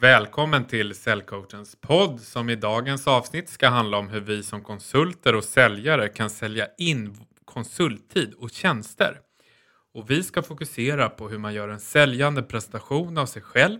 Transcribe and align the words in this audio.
Välkommen 0.00 0.64
till 0.64 0.94
Säljcoachens 0.94 1.76
podd 1.80 2.20
som 2.20 2.50
i 2.50 2.56
dagens 2.56 3.06
avsnitt 3.06 3.48
ska 3.48 3.68
handla 3.68 3.98
om 3.98 4.08
hur 4.08 4.20
vi 4.20 4.42
som 4.42 4.62
konsulter 4.62 5.34
och 5.34 5.44
säljare 5.44 6.08
kan 6.08 6.30
sälja 6.30 6.66
in 6.78 7.16
konsulttid 7.44 8.34
och 8.34 8.50
tjänster. 8.50 9.18
Och 9.94 10.10
vi 10.10 10.22
ska 10.22 10.42
fokusera 10.42 11.08
på 11.08 11.28
hur 11.28 11.38
man 11.38 11.54
gör 11.54 11.68
en 11.68 11.80
säljande 11.80 12.42
prestation 12.42 13.18
av 13.18 13.26
sig 13.26 13.42
själv 13.42 13.78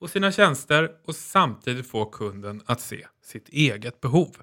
och 0.00 0.10
sina 0.10 0.32
tjänster 0.32 0.90
och 1.06 1.14
samtidigt 1.14 1.90
få 1.90 2.04
kunden 2.04 2.62
att 2.66 2.80
se 2.80 3.06
sitt 3.24 3.48
eget 3.48 4.00
behov. 4.00 4.36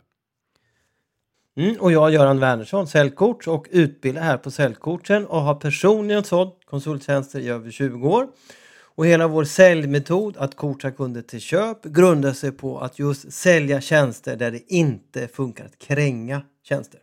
Mm, 1.57 1.75
och 1.79 1.91
jag 1.91 2.07
är 2.07 2.11
Göran 2.11 2.39
Wernersson, 2.39 2.87
säljcoach 2.87 3.47
och 3.47 3.67
utbildar 3.69 4.21
här 4.21 4.37
på 4.37 4.51
Säljcoachen 4.51 5.25
och 5.25 5.41
har 5.41 5.55
personligen 5.55 6.23
sålt 6.23 6.65
konsulttjänster 6.65 7.39
i 7.39 7.49
över 7.49 7.71
20 7.71 8.09
år. 8.09 8.27
Och 8.97 9.05
hela 9.05 9.27
vår 9.27 9.43
säljmetod 9.43 10.37
att 10.37 10.55
coacha 10.55 10.91
kunder 10.91 11.21
till 11.21 11.39
köp 11.39 11.83
grundar 11.83 12.33
sig 12.33 12.51
på 12.51 12.79
att 12.79 12.99
just 12.99 13.31
sälja 13.31 13.81
tjänster 13.81 14.35
där 14.35 14.51
det 14.51 14.73
inte 14.73 15.27
funkar 15.27 15.65
att 15.65 15.79
kränga 15.79 16.41
tjänster. 16.63 16.99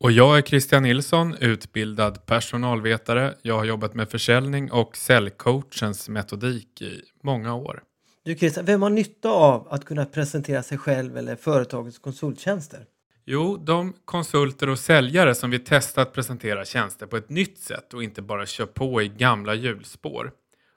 Och 0.00 0.12
jag 0.12 0.38
är 0.38 0.42
Christian 0.42 0.82
Nilsson, 0.82 1.36
utbildad 1.40 2.26
personalvetare. 2.26 3.34
Jag 3.42 3.58
har 3.58 3.64
jobbat 3.64 3.94
med 3.94 4.10
försäljning 4.10 4.70
och 4.72 4.96
säljcoachens 4.96 6.08
metodik 6.08 6.82
i 6.82 7.02
många 7.22 7.54
år. 7.54 7.82
Du 8.24 8.34
Christian, 8.34 8.64
vem 8.64 8.82
har 8.82 8.90
nytta 8.90 9.30
av 9.30 9.68
att 9.70 9.84
kunna 9.84 10.04
presentera 10.04 10.62
sig 10.62 10.78
själv 10.78 11.16
eller 11.16 11.36
företagets 11.36 11.98
konsulttjänster? 11.98 12.80
Jo, 13.24 13.56
de 13.56 13.92
konsulter 14.04 14.68
och 14.68 14.78
säljare 14.78 15.34
som 15.34 15.50
vill 15.50 15.64
testa 15.64 16.02
att 16.02 16.12
presentera 16.12 16.64
tjänster 16.64 17.06
på 17.06 17.16
ett 17.16 17.30
nytt 17.30 17.58
sätt 17.58 17.94
och 17.94 18.02
inte 18.02 18.22
bara 18.22 18.46
kör 18.46 18.66
på 18.66 19.02
i 19.02 19.08
gamla 19.08 19.54
hjulspår. 19.54 20.32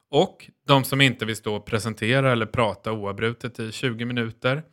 Och 0.09 0.49
de 0.67 0.83
som 0.83 1.01
inte 1.01 1.25
vill 1.25 1.35
stå 1.35 1.55
och 1.55 1.65
presentera 1.65 2.31
eller 2.31 2.45
prata 2.45 2.91
oavbrutet 2.91 3.59
i 3.59 3.71
20 3.71 4.05
minuter. 4.05 4.63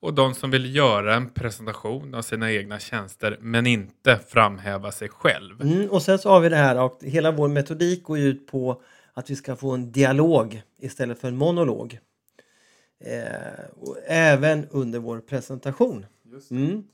Och 0.00 0.14
de 0.14 0.34
som 0.34 0.50
vill 0.50 0.76
göra 0.76 1.14
en 1.14 1.30
presentation 1.30 2.14
av 2.14 2.22
sina 2.22 2.52
egna 2.52 2.78
tjänster 2.78 3.38
men 3.40 3.66
inte 3.66 4.18
framhäva 4.28 4.92
sig 4.92 5.08
själv. 5.08 5.62
Mm, 5.62 5.90
och 5.90 6.02
sen 6.02 6.18
så 6.18 6.28
har 6.28 6.40
vi 6.40 6.48
det 6.48 6.56
här 6.56 6.82
och 6.82 6.98
hela 7.02 7.32
vår 7.32 7.48
metodik 7.48 8.02
går 8.02 8.18
ut 8.18 8.46
på 8.46 8.82
att 9.14 9.30
vi 9.30 9.36
ska 9.36 9.56
få 9.56 9.70
en 9.70 9.92
dialog 9.92 10.62
istället 10.78 11.20
för 11.20 11.28
en 11.28 11.36
monolog. 11.36 11.98
Eh, 13.04 13.64
och 13.80 13.96
även 14.06 14.66
under 14.70 14.98
vår 14.98 15.20
presentation. 15.20 16.06
Mm. 16.50 16.84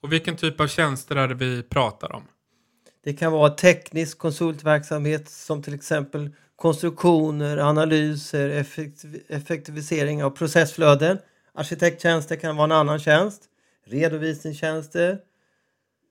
Och 0.00 0.12
vilken 0.12 0.36
typ 0.36 0.60
av 0.60 0.66
tjänster 0.66 1.16
är 1.16 1.28
det 1.28 1.34
vi 1.34 1.62
pratar 1.62 2.12
om? 2.12 2.22
Det 3.04 3.12
kan 3.12 3.32
vara 3.32 3.50
teknisk 3.50 4.18
konsultverksamhet 4.18 5.28
som 5.28 5.62
till 5.62 5.74
exempel 5.74 6.30
konstruktioner, 6.58 7.56
analyser, 7.56 8.48
effektiv 8.50 9.22
effektivisering 9.28 10.24
av 10.24 10.30
processflöden. 10.30 11.18
Arkitekttjänster 11.54 12.36
kan 12.36 12.56
vara 12.56 12.64
en 12.64 12.72
annan 12.72 12.98
tjänst. 12.98 13.42
Redovisningstjänster. 13.84 15.18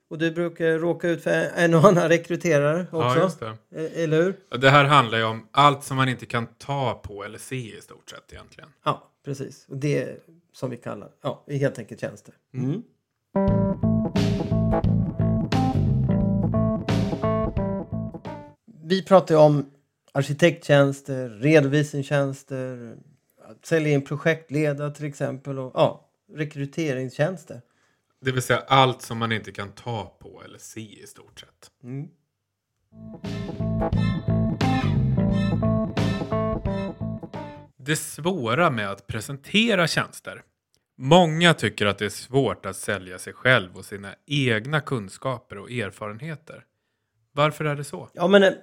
Och 0.09 0.17
du 0.17 0.31
brukar 0.31 0.79
råka 0.79 1.09
ut 1.09 1.23
för 1.23 1.47
en 1.55 1.73
och 1.73 1.85
annan 1.85 2.09
rekryterare 2.09 2.85
också. 2.91 3.45
Ja, 3.45 3.57
det. 3.69 3.81
E- 3.81 4.03
Eller 4.03 4.23
hur? 4.23 4.57
Det 4.57 4.69
här 4.69 4.85
handlar 4.85 5.17
ju 5.17 5.23
om 5.23 5.47
allt 5.51 5.83
som 5.83 5.97
man 5.97 6.09
inte 6.09 6.25
kan 6.25 6.47
ta 6.57 7.01
på 7.03 7.23
eller 7.23 7.39
se 7.39 7.77
i 7.77 7.81
stort 7.81 8.09
sett 8.09 8.33
egentligen. 8.33 8.69
Ja, 8.85 9.11
precis. 9.25 9.65
Och 9.69 9.77
det 9.77 10.03
är 10.03 10.17
som 10.53 10.69
vi 10.69 10.77
kallar, 10.77 11.09
ja, 11.21 11.45
helt 11.47 11.79
enkelt 11.79 12.01
tjänster. 12.01 12.33
Mm. 12.53 12.83
Vi 18.83 19.03
pratar 19.03 19.35
ju 19.35 19.41
om 19.41 19.65
arkitekttjänster, 20.17 21.29
redovisningstjänster, 21.29 22.95
sälja 23.63 23.93
in 23.93 24.01
projektledare 24.01 24.91
till 24.91 25.05
exempel 25.05 25.59
och 25.59 25.71
ja, 25.73 26.09
rekryteringstjänster. 26.33 27.61
Det 28.21 28.31
vill 28.31 28.41
säga 28.41 28.63
allt 28.67 29.01
som 29.01 29.17
man 29.17 29.31
inte 29.31 29.51
kan 29.51 29.71
ta 29.71 30.17
på 30.19 30.41
eller 30.45 30.59
se 30.59 31.03
i 31.03 31.07
stort 31.07 31.39
sett. 31.39 31.71
Mm. 31.83 32.07
Det 37.77 37.95
svåra 37.95 38.69
med 38.69 38.91
att 38.91 39.07
presentera 39.07 39.87
tjänster. 39.87 40.41
Många 40.97 41.53
tycker 41.53 41.85
att 41.85 41.97
det 41.97 42.05
är 42.05 42.09
svårt 42.09 42.65
att 42.65 42.75
sälja 42.75 43.19
sig 43.19 43.33
själv 43.33 43.77
och 43.77 43.85
sina 43.85 44.15
egna 44.25 44.81
kunskaper 44.81 45.57
och 45.57 45.71
erfarenheter. 45.71 46.65
Varför 47.31 47.65
är 47.65 47.75
det 47.75 47.83
så? 47.83 48.09
Ja, 48.13 48.27
men 48.27 48.43
eh, 48.43 48.53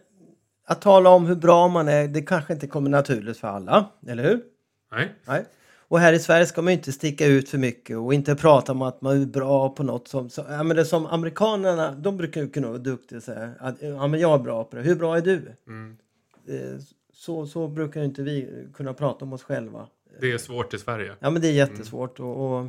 att 0.66 0.80
tala 0.80 1.10
om 1.10 1.26
hur 1.26 1.34
bra 1.34 1.68
man 1.68 1.88
är, 1.88 2.08
det 2.08 2.22
kanske 2.22 2.52
inte 2.52 2.66
kommer 2.66 2.90
naturligt 2.90 3.38
för 3.38 3.48
alla, 3.48 3.90
eller 4.06 4.22
hur? 4.22 4.42
Nej. 4.92 5.14
Nej. 5.26 5.44
Och 5.88 6.00
här 6.00 6.12
i 6.12 6.18
Sverige 6.18 6.46
ska 6.46 6.62
man 6.62 6.72
ju 6.72 6.78
inte 6.78 6.92
sticka 6.92 7.26
ut 7.26 7.48
för 7.48 7.58
mycket 7.58 7.96
och 7.96 8.14
inte 8.14 8.34
prata 8.34 8.72
om 8.72 8.82
att 8.82 9.00
man 9.00 9.22
är 9.22 9.26
bra 9.26 9.68
på 9.68 9.82
något 9.82 10.08
som... 10.08 10.30
Så, 10.30 10.44
ja, 10.48 10.62
men 10.62 10.76
det 10.76 10.84
som 10.84 11.06
amerikanerna, 11.06 11.92
de 11.92 12.16
brukar 12.16 12.40
ju 12.40 12.50
kunna 12.50 12.68
vara 12.68 12.78
duktiga 12.78 13.16
och 13.16 13.22
säga 13.22 13.50
att 13.60 13.82
ja, 13.82 14.06
men 14.06 14.20
jag 14.20 14.34
är 14.34 14.38
bra 14.38 14.64
på 14.64 14.76
det. 14.76 14.82
Hur 14.82 14.94
bra 14.94 15.16
är 15.16 15.20
du? 15.20 15.56
Mm. 15.66 15.96
Eh, 16.48 16.80
Så, 17.12 17.46
så 17.46 17.68
brukar 17.68 18.00
ju 18.00 18.06
inte 18.06 18.22
vi 18.22 18.66
kunna 18.74 18.94
prata 18.94 19.24
om 19.24 19.32
oss 19.32 19.42
själva. 19.42 19.86
Det 20.20 20.32
är 20.32 20.38
svårt 20.38 20.74
i 20.74 20.78
Sverige. 20.78 21.14
Ja, 21.20 21.30
men 21.30 21.42
det 21.42 21.48
är 21.48 21.52
jättesvårt. 21.52 22.20
Och, 22.20 22.58
och, 22.58 22.66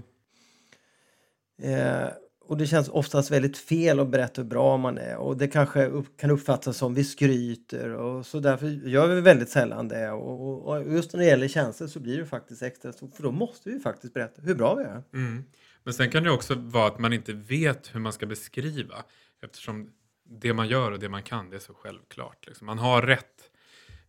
eh, 1.65 2.07
och 2.47 2.57
det 2.57 2.67
känns 2.67 2.89
oftast 2.89 3.31
väldigt 3.31 3.57
fel 3.57 3.99
att 3.99 4.09
berätta 4.09 4.41
hur 4.41 4.49
bra 4.49 4.77
man 4.77 4.97
är. 4.97 5.17
Och 5.17 5.37
det 5.37 5.47
kanske 5.47 5.85
upp, 5.85 6.17
kan 6.17 6.31
uppfattas 6.31 6.77
som 6.77 6.93
vi 6.93 7.03
skryter. 7.03 7.89
Och 7.89 8.25
så 8.25 8.39
därför 8.39 8.67
gör 8.67 9.07
vi 9.07 9.21
väldigt 9.21 9.49
sällan 9.49 9.87
det. 9.87 10.11
Och, 10.11 10.47
och, 10.47 10.77
och 10.77 10.93
just 10.93 11.13
när 11.13 11.19
det 11.19 11.25
gäller 11.25 11.47
tjänster 11.47 11.87
så 11.87 11.99
blir 11.99 12.17
det 12.17 12.25
faktiskt 12.25 12.61
extra 12.61 12.93
stort. 12.93 13.15
För 13.15 13.23
då 13.23 13.31
måste 13.31 13.69
vi 13.69 13.79
faktiskt 13.79 14.13
berätta 14.13 14.41
hur 14.41 14.55
bra 14.55 14.75
vi 14.75 14.83
är. 14.83 15.03
Mm. 15.13 15.43
Men 15.83 15.93
sen 15.93 16.11
kan 16.11 16.23
det 16.23 16.31
också 16.31 16.55
vara 16.55 16.87
att 16.87 16.99
man 16.99 17.13
inte 17.13 17.33
vet 17.33 17.95
hur 17.95 17.99
man 17.99 18.13
ska 18.13 18.25
beskriva. 18.25 18.95
Eftersom 19.43 19.91
det 20.29 20.53
man 20.53 20.67
gör 20.67 20.91
och 20.91 20.99
det 20.99 21.09
man 21.09 21.23
kan, 21.23 21.49
det 21.49 21.55
är 21.55 21.59
så 21.59 21.73
självklart. 21.73 22.47
Liksom. 22.47 22.67
Man 22.67 22.79
har 22.79 23.01
rätt. 23.01 23.51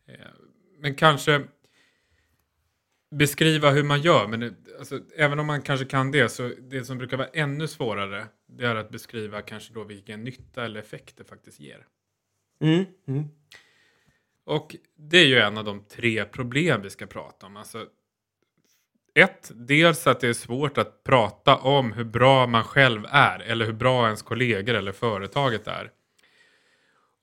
Eh, 0.06 0.14
men 0.78 0.94
kanske 0.94 1.42
beskriva 3.11 3.71
hur 3.71 3.83
man 3.83 4.00
gör. 4.00 4.28
Men 4.28 4.41
det, 4.41 4.55
alltså, 4.78 5.00
även 5.17 5.39
om 5.39 5.47
man 5.47 5.62
kanske 5.62 5.87
kan 5.87 6.11
det, 6.11 6.28
så 6.28 6.53
det 6.59 6.84
som 6.84 6.99
brukar 6.99 7.17
vara 7.17 7.28
ännu 7.28 7.69
svårare, 7.69 8.27
det 8.47 8.67
är 8.67 8.75
att 8.75 8.91
beskriva 8.91 9.43
kanske 9.43 9.75
då 9.75 9.84
vilken 9.84 10.25
nytta 10.25 10.65
eller 10.65 10.81
effekt 10.81 11.16
det 11.16 11.25
faktiskt 11.25 11.61
ger. 11.61 11.87
Mm. 12.61 12.84
Mm. 13.09 13.25
Och 14.45 14.77
det 14.97 15.19
är 15.19 15.27
ju 15.27 15.39
en 15.39 15.59
av 15.59 15.65
de 15.65 15.84
tre 15.84 16.25
problem 16.25 16.83
vi 16.83 16.91
ska 16.91 17.06
prata 17.06 17.47
om. 17.47 17.56
Alltså, 17.56 17.87
ett, 19.15 19.50
dels 19.55 20.06
att 20.06 20.21
det 20.21 20.28
är 20.28 20.33
svårt 20.33 20.78
att 20.78 21.05
prata 21.05 21.56
om 21.56 21.93
hur 21.93 22.05
bra 22.05 22.47
man 22.47 22.65
själv 22.65 23.06
är 23.09 23.39
eller 23.39 23.66
hur 23.66 23.72
bra 23.72 24.05
ens 24.05 24.22
kollegor 24.22 24.75
eller 24.75 24.93
företaget 24.93 25.66
är. 25.66 25.91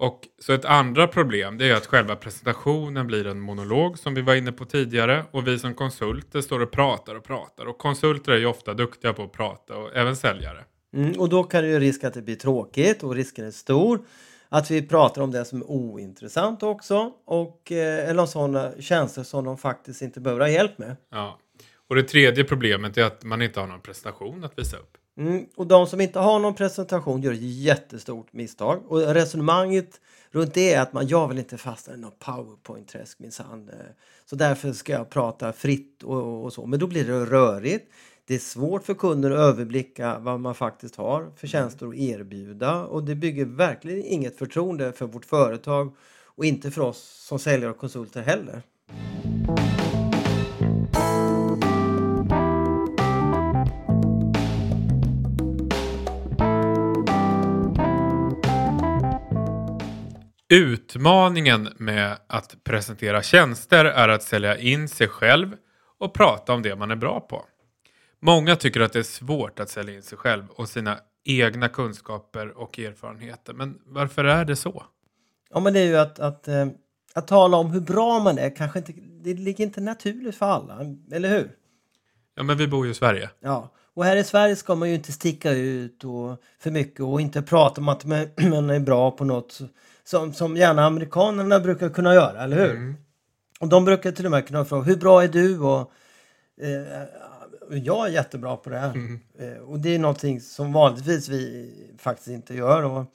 Och 0.04 0.28
så 0.40 0.54
ett 0.54 0.66
andra 0.66 1.08
problem 1.08 1.58
det 1.58 1.70
är 1.70 1.76
att 1.76 1.86
själva 1.86 2.16
presentationen 2.16 3.08
blir 3.08 3.28
en 3.28 3.40
monolog 3.40 4.00
som 4.00 4.14
vi 4.14 4.22
var 4.22 4.36
inne 4.36 4.52
på 4.52 4.66
tidigare 4.66 5.26
och 5.32 5.48
vi 5.48 5.60
som 5.60 5.74
konsulter 5.74 6.42
står 6.42 6.60
och 6.60 6.72
pratar 6.72 7.16
och 7.16 7.24
pratar 7.24 7.66
och 7.66 7.78
konsulter 7.78 8.32
är 8.32 8.38
ju 8.38 8.46
ofta 8.46 8.74
duktiga 8.74 9.14
på 9.14 9.24
att 9.24 9.32
prata 9.32 9.78
och 9.78 9.96
även 9.96 10.16
säljare. 10.16 10.64
Mm. 10.94 11.20
Och 11.20 11.30
då 11.30 11.44
kan 11.44 11.64
det 11.64 11.70
ju 11.70 11.80
risk 11.80 12.04
att 12.04 12.14
det 12.14 12.22
blir 12.22 12.36
tråkigt 12.36 13.04
och 13.04 13.16
risken 13.16 13.46
är 13.46 13.52
stor. 13.52 14.06
Att 14.50 14.72
vi 14.72 14.88
pratar 14.88 15.22
om 15.22 15.32
det 15.32 15.46
som 15.46 15.62
är 15.62 15.72
ointressant 15.72 16.64
också. 16.64 17.12
Och, 17.26 17.72
eh, 17.72 18.10
eller 18.10 18.22
om 18.22 18.28
sådana 18.28 18.72
tjänster 18.80 19.24
som 19.24 19.46
de 19.46 19.58
faktiskt 19.58 20.02
inte 20.02 20.20
behöver 20.20 20.42
ha 20.42 20.50
hjälp 20.50 20.78
med. 20.78 20.96
Ja. 21.12 21.40
Och 21.90 21.96
det 21.96 22.04
tredje 22.04 22.44
problemet 22.44 22.98
är 22.98 23.04
att 23.04 23.24
man 23.24 23.42
inte 23.42 23.60
har 23.60 23.68
någon 23.68 23.82
presentation 23.82 24.44
att 24.44 24.60
visa 24.60 24.78
upp. 24.78 24.98
Mm, 25.18 25.46
och 25.56 25.68
de 25.68 25.88
som 25.88 26.02
inte 26.02 26.20
har 26.20 26.40
någon 26.40 26.56
presentation 26.56 27.22
gör 27.22 27.34
ett 27.34 27.42
jättestort 27.42 28.34
misstag. 28.34 28.84
Och 28.88 29.00
resonemanget 29.00 30.02
runt 30.32 30.54
det 30.54 30.74
är 30.74 30.82
att 30.82 30.94
man, 30.94 31.08
jag 31.08 31.28
vill 31.28 31.40
inte 31.40 31.58
fastna 31.58 31.94
i 31.94 31.98
något 31.98 32.20
powerpoint-träsk 32.20 33.20
minsann. 33.20 33.70
Så 34.26 34.36
därför 34.36 34.74
ska 34.74 34.94
jag 34.94 35.10
prata 35.10 35.54
fritt 35.54 36.04
och, 36.04 36.44
och 36.44 36.54
så. 36.54 36.66
Men 36.66 36.80
då 36.80 36.88
blir 36.88 37.06
det 37.06 37.26
rörigt. 37.26 37.92
Det 38.26 38.36
är 38.36 38.40
svårt 38.40 38.84
för 38.84 38.94
kunder 38.94 39.32
att 39.32 39.40
överblicka 39.40 40.20
vad 40.20 40.40
man 40.40 40.56
faktiskt 40.56 40.96
har 40.96 41.32
för 41.38 41.48
tjänster 41.48 41.88
att 41.88 41.96
erbjuda. 41.96 42.86
Och 42.86 43.04
det 43.04 43.16
bygger 43.16 43.46
verkligen 43.46 44.06
inget 44.06 44.38
förtroende 44.38 44.94
för 44.94 45.06
vårt 45.06 45.26
företag 45.26 45.96
och 46.36 46.46
inte 46.46 46.72
för 46.72 46.82
oss 46.82 47.26
som 47.28 47.40
säljare 47.40 47.72
och 47.72 47.78
konsulter 47.78 48.22
heller. 48.22 48.62
Utmaningen 60.50 61.70
med 61.78 62.18
att 62.28 62.64
presentera 62.64 63.22
tjänster 63.22 63.86
är 63.86 64.10
att 64.10 64.24
sälja 64.24 64.58
in 64.58 64.90
sig 64.90 65.08
själv 65.08 65.56
och 66.00 66.14
prata 66.14 66.54
om 66.54 66.62
det 66.62 66.76
man 66.76 66.92
är 66.92 66.96
bra 66.96 67.20
på. 67.20 67.46
Många 68.20 68.56
tycker 68.56 68.80
att 68.80 68.94
det 68.94 69.00
är 69.00 69.04
svårt 69.04 69.60
att 69.60 69.70
sälja 69.70 69.96
in 69.96 70.02
sig 70.02 70.18
själv 70.18 70.48
och 70.50 70.70
sina 70.70 70.98
egna 71.26 71.70
kunskaper 71.70 72.58
och 72.58 72.80
erfarenheter. 72.80 73.54
Men 73.54 73.80
varför 73.86 74.24
är 74.24 74.46
det 74.46 74.56
så? 74.56 74.84
Ja, 75.50 75.60
men 75.60 75.74
det 75.74 75.80
är 75.80 75.86
ju 75.86 75.98
att, 75.98 76.20
att, 76.20 76.48
eh, 76.48 76.68
att 77.14 77.28
tala 77.28 77.58
om 77.58 77.72
hur 77.72 77.82
bra 77.82 78.20
man 78.20 78.38
är 78.38 78.56
kanske 78.56 78.80
inte, 78.80 78.94
det 79.22 79.34
ligger 79.34 79.64
inte 79.64 79.82
naturligt 79.82 80.36
för 80.36 80.46
alla, 80.46 80.80
eller 81.12 81.30
hur? 81.30 81.52
Ja, 82.36 82.44
men 82.44 82.58
vi 82.58 82.68
bor 82.68 82.86
ju 82.86 82.92
i 82.92 82.96
Sverige. 82.96 83.30
Ja, 83.40 83.74
och 83.94 84.06
här 84.06 84.16
i 84.16 84.24
Sverige 84.24 84.56
ska 84.56 84.76
man 84.76 84.90
ju 84.90 84.96
inte 84.96 85.12
sticka 85.12 85.52
ut 85.52 86.04
och 86.04 86.42
för 86.60 86.72
mycket 86.72 87.00
och 87.00 87.22
inte 87.22 87.42
prata 87.42 87.82
om 87.82 87.90
att 87.90 88.06
man 88.06 88.28
man 88.50 88.70
är 88.70 88.80
bra 88.80 89.12
på 89.12 89.26
något 89.26 89.60
som, 90.06 90.34
som 90.34 90.58
gärna 90.58 90.86
amerikanerna 90.86 91.60
brukar 91.60 91.90
kunna 91.90 92.14
göra, 92.14 92.44
eller 92.44 92.58
hur? 92.58 92.76
Mm. 92.76 92.96
Och 93.60 93.70
de 93.70 93.86
brukar 93.86 94.12
till 94.12 94.26
och 94.26 94.32
med 94.32 94.48
kunna 94.48 94.66
fråga, 94.66 94.84
hur 94.84 94.96
bra 94.96 95.24
är 95.24 95.28
du? 95.28 95.60
Och, 95.60 95.92
eh, 96.62 97.04
jag 97.70 98.08
är 98.08 98.12
jättebra 98.12 98.58
på 98.58 98.70
det 98.70 98.80
här. 98.80 98.92
Mm. 98.92 99.20
Eh, 99.40 99.58
och 99.58 99.80
det 99.80 99.96
är 99.96 100.00
någonting 100.00 100.42
som 100.42 100.74
vanligtvis 100.74 101.30
vi 101.30 101.72
faktiskt 102.00 102.28
inte 102.28 102.56
gör. 102.56 102.84
Och, 102.84 103.06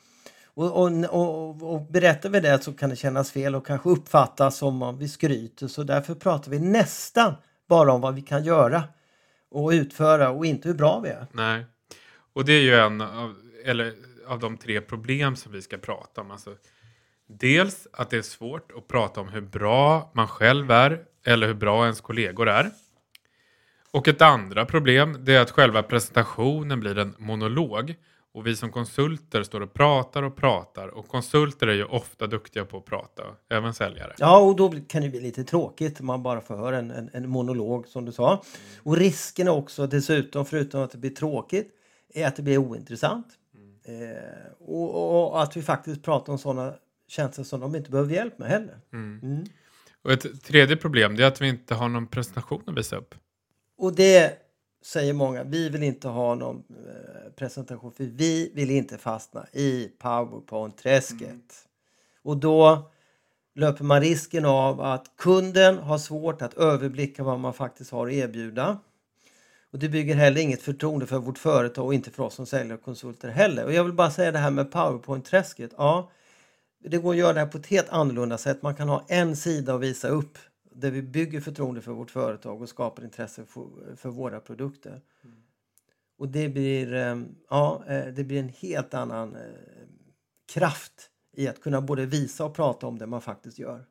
och, 0.55 0.83
och, 0.83 1.05
och, 1.11 1.75
och 1.75 1.83
berättar 1.83 2.29
vi 2.29 2.41
det 2.41 2.63
så 2.63 2.73
kan 2.73 2.91
det 2.91 2.97
kännas 2.97 3.31
fel 3.31 3.55
och 3.55 3.67
kanske 3.67 3.89
uppfattas 3.89 4.57
som 4.57 4.83
om 4.83 4.99
vi 4.99 5.09
skryter. 5.09 5.67
Så 5.67 5.83
därför 5.83 6.15
pratar 6.15 6.51
vi 6.51 6.59
nästan 6.59 7.35
bara 7.69 7.93
om 7.93 8.01
vad 8.01 8.15
vi 8.15 8.23
kan 8.23 8.45
göra 8.45 8.83
och 9.51 9.71
utföra 9.71 10.31
och 10.31 10.47
inte 10.47 10.69
hur 10.69 10.75
bra 10.75 11.01
vi 11.01 11.09
är. 11.09 11.27
Nej. 11.33 11.67
Och 12.33 12.45
det 12.45 12.53
är 12.53 12.61
ju 12.61 12.75
en 12.75 13.01
av, 13.01 13.35
eller, 13.65 13.95
av 14.27 14.39
de 14.39 14.57
tre 14.57 14.81
problem 14.81 15.37
som 15.37 15.53
vi 15.53 15.63
ska 15.63 15.79
prata 15.79 16.21
om. 16.21 16.31
Alltså, 16.31 16.55
dels 17.29 17.87
att 17.93 18.11
det 18.11 18.17
är 18.17 18.23
svårt 18.23 18.73
att 18.77 18.89
prata 18.89 19.21
om 19.21 19.29
hur 19.29 19.41
bra 19.41 20.11
man 20.15 20.29
själv 20.29 20.71
är 20.71 21.05
eller 21.25 21.47
hur 21.47 21.55
bra 21.55 21.83
ens 21.83 22.01
kollegor 22.01 22.49
är. 22.49 22.71
Och 23.91 24.09
ett 24.09 24.23
andra 24.23 24.67
problem 24.67 25.17
det 25.21 25.35
är 25.35 25.41
att 25.41 25.51
själva 25.51 25.83
presentationen 25.83 26.81
blir 26.81 26.99
en 26.99 27.15
monolog. 27.19 27.95
Och 28.33 28.47
vi 28.47 28.57
som 28.57 28.73
konsulter 28.73 29.43
står 29.43 29.61
och 29.61 29.75
pratar 29.75 30.23
och 30.23 30.37
pratar. 30.37 30.89
Och 30.89 31.09
konsulter 31.09 31.67
är 31.67 31.75
ju 31.75 31.85
ofta 31.85 32.27
duktiga 32.27 32.65
på 32.65 32.77
att 32.79 32.85
prata, 32.85 33.23
även 33.51 33.75
säljare. 33.75 34.15
Ja, 34.19 34.39
och 34.39 34.57
då 34.57 34.73
kan 34.89 35.03
det 35.03 35.09
bli 35.09 35.21
lite 35.21 35.45
tråkigt 35.45 36.01
om 36.01 36.07
man 36.07 36.23
bara 36.23 36.41
får 36.41 36.57
höra 36.57 36.79
en, 36.79 36.91
en, 36.91 37.11
en 37.13 37.29
monolog 37.29 37.89
som 37.89 38.05
du 38.05 38.13
sa. 38.13 38.43
Och 38.83 38.97
risken 38.97 39.49
också 39.49 39.87
dessutom, 39.87 40.47
förutom 40.47 40.83
att 40.83 40.91
det 40.91 40.99
blir 40.99 41.11
tråkigt, 41.11 41.71
är 42.15 42.27
att 42.27 42.37
det 42.37 42.43
blir 42.43 42.59
ointressant. 42.59 43.27
Eh, 43.85 44.53
och, 44.59 44.95
och, 44.95 45.33
och 45.33 45.43
att 45.43 45.57
vi 45.57 45.63
faktiskt 45.63 46.03
pratar 46.03 46.33
om 46.33 46.39
sådana 46.39 46.75
tjänster 47.09 47.43
som 47.43 47.61
de 47.61 47.75
inte 47.75 47.91
behöver 47.91 48.15
hjälp 48.15 48.39
med 48.39 48.49
heller. 48.49 48.81
Mm. 48.93 49.21
Mm. 49.23 49.45
Och 50.03 50.13
ett 50.13 50.45
tredje 50.45 50.77
problem 50.77 51.17
det 51.17 51.23
är 51.23 51.27
att 51.27 51.41
vi 51.41 51.49
inte 51.49 51.75
har 51.75 51.89
någon 51.89 52.07
presentation 52.07 52.63
att 52.67 52.79
visa 52.79 52.97
upp. 52.97 53.15
Och 53.79 53.95
det 53.95 54.39
säger 54.85 55.13
många, 55.13 55.45
vi 55.45 55.69
vill 55.69 55.83
inte 55.83 56.09
ha 56.09 56.35
någon 56.35 56.57
eh, 56.57 57.33
presentation 57.37 57.93
för 57.93 58.05
vi 58.05 58.53
vill 58.55 58.71
inte 58.71 58.99
fastna 58.99 59.47
i 59.53 59.89
Powerpoint-träsket. 59.99 61.67
Och 62.23 62.37
då 62.37 62.91
löper 63.55 63.85
man 63.85 64.01
risken 64.01 64.45
av 64.45 64.81
att 64.81 65.17
kunden 65.17 65.79
har 65.79 65.99
svårt 65.99 66.43
att 66.43 66.55
överblicka 66.55 67.23
vad 67.25 67.41
man 67.41 67.55
faktiskt 67.55 67.91
har 67.91 68.07
att 68.07 68.13
erbjuda. 68.13 68.79
Och 69.73 69.79
det 69.79 69.89
bygger 69.89 70.15
heller 70.15 70.41
inget 70.41 70.63
förtroende 70.63 71.07
för 71.07 71.19
vårt 71.19 71.39
företag 71.39 71.87
och 71.87 71.95
inte 71.95 72.11
för 72.11 72.23
oss 72.23 72.35
som 72.35 72.47
säljare 72.47 72.79
och 72.79 72.85
konsulter 72.85 73.29
heller. 73.29 73.65
Och 73.65 73.73
jag 73.73 73.85
vill 73.85 73.93
bara 73.93 74.11
säga 74.11 74.33
det 74.33 74.39
här 74.39 74.51
med 74.51 74.73
Powerpoint-träsket. 74.73 75.71
Ja, 75.77 76.11
det 76.85 76.99
går 76.99 77.11
att 77.11 77.19
göra 77.19 77.33
det 77.33 77.41
här 77.41 77.47
på 77.47 77.59
ett 77.59 77.67
helt 77.67 77.89
annorlunda 77.89 78.39
sätt. 78.39 78.63
Man 78.63 78.75
kan 78.75 78.89
ha 78.89 79.07
en 79.09 79.37
sida 79.37 79.75
att 79.75 79.81
visa 79.81 80.09
upp 80.09 80.39
där 80.73 80.91
vi 80.91 81.03
bygger 81.03 81.41
förtroende 81.41 81.81
för 81.81 81.93
vårt 81.93 82.11
företag 82.11 82.63
och 82.63 82.69
skapar 82.69 83.05
intresse 83.05 83.45
för, 83.45 83.97
för 83.97 84.09
våra 84.09 84.41
produkter. 84.41 85.01
Och 86.19 86.29
det 86.29 86.49
blir, 86.49 86.95
eh, 86.95 87.17
ja, 87.51 87.85
eh, 87.89 88.07
det 88.07 88.25
blir 88.25 88.41
en 88.41 88.49
helt 88.49 88.95
annan 88.95 89.35
eh, 89.37 89.43
kraft 90.55 91.11
i 91.37 91.49
att 91.49 91.61
kunna 91.61 91.81
både 91.81 92.07
visa 92.07 92.45
och 92.45 92.55
prata 92.55 92.87
om 92.87 92.99
det 92.99 93.07
man 93.07 93.21
faktiskt 93.21 93.59
gör. 93.59 93.85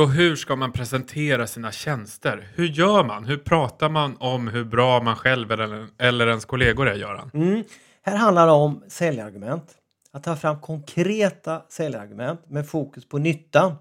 Så 0.00 0.06
hur 0.06 0.36
ska 0.36 0.56
man 0.56 0.72
presentera 0.72 1.46
sina 1.46 1.72
tjänster? 1.72 2.48
Hur 2.54 2.66
gör 2.66 3.04
man? 3.04 3.24
Hur 3.24 3.36
pratar 3.36 3.88
man 3.88 4.16
om 4.20 4.48
hur 4.48 4.64
bra 4.64 5.02
man 5.02 5.16
själv 5.16 5.52
eller, 5.52 5.86
eller 5.98 6.26
ens 6.26 6.44
kollegor 6.44 6.88
är, 6.88 6.94
Göran? 6.94 7.30
Mm. 7.34 7.64
Här 8.02 8.16
handlar 8.16 8.46
det 8.46 8.52
om 8.52 8.82
säljargument. 8.88 9.74
Att 10.12 10.24
ta 10.24 10.36
fram 10.36 10.60
konkreta 10.60 11.62
säljargument 11.68 12.50
med 12.50 12.68
fokus 12.68 13.08
på 13.08 13.18
nyttan 13.18 13.74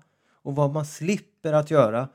och 0.44 0.56
vad 0.56 0.74
man 0.74 0.86
slipper 0.86 1.54
att 1.54 1.72
göra. 1.72 2.08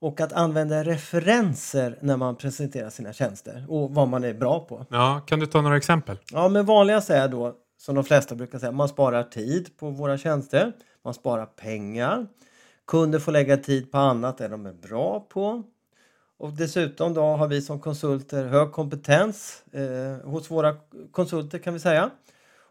Och 0.00 0.20
att 0.20 0.32
använda 0.32 0.84
referenser 0.84 1.98
när 2.02 2.16
man 2.16 2.36
presenterar 2.36 2.90
sina 2.90 3.12
tjänster 3.12 3.64
och 3.68 3.94
vad 3.94 4.08
man 4.08 4.24
är 4.24 4.34
bra 4.34 4.60
på. 4.60 4.86
Ja, 4.90 5.20
kan 5.26 5.40
du 5.40 5.46
ta 5.46 5.60
några 5.60 5.76
exempel? 5.76 6.18
Ja, 6.32 6.48
men 6.48 6.66
vanligast 6.66 7.10
är 7.10 7.28
då, 7.28 7.54
som 7.78 7.94
de 7.94 8.04
flesta 8.04 8.34
brukar 8.34 8.58
säga, 8.58 8.72
man 8.72 8.88
sparar 8.88 9.22
tid 9.22 9.76
på 9.76 9.90
våra 9.90 10.18
tjänster. 10.18 10.72
Man 11.04 11.14
sparar 11.14 11.46
pengar. 11.46 12.26
Kunder 12.88 13.18
får 13.18 13.32
lägga 13.32 13.56
tid 13.56 13.92
på 13.92 13.98
annat 13.98 14.40
än 14.40 14.50
de 14.50 14.66
är 14.66 14.72
bra 14.72 15.20
på. 15.20 15.62
Och 16.38 16.52
dessutom 16.52 17.14
då 17.14 17.22
har 17.22 17.48
vi 17.48 17.62
som 17.62 17.80
konsulter 17.80 18.44
hög 18.44 18.72
kompetens 18.72 19.64
eh, 19.72 20.28
hos 20.28 20.50
våra 20.50 20.76
konsulter 21.12 21.58
kan 21.58 21.74
vi 21.74 21.80
säga. 21.80 22.10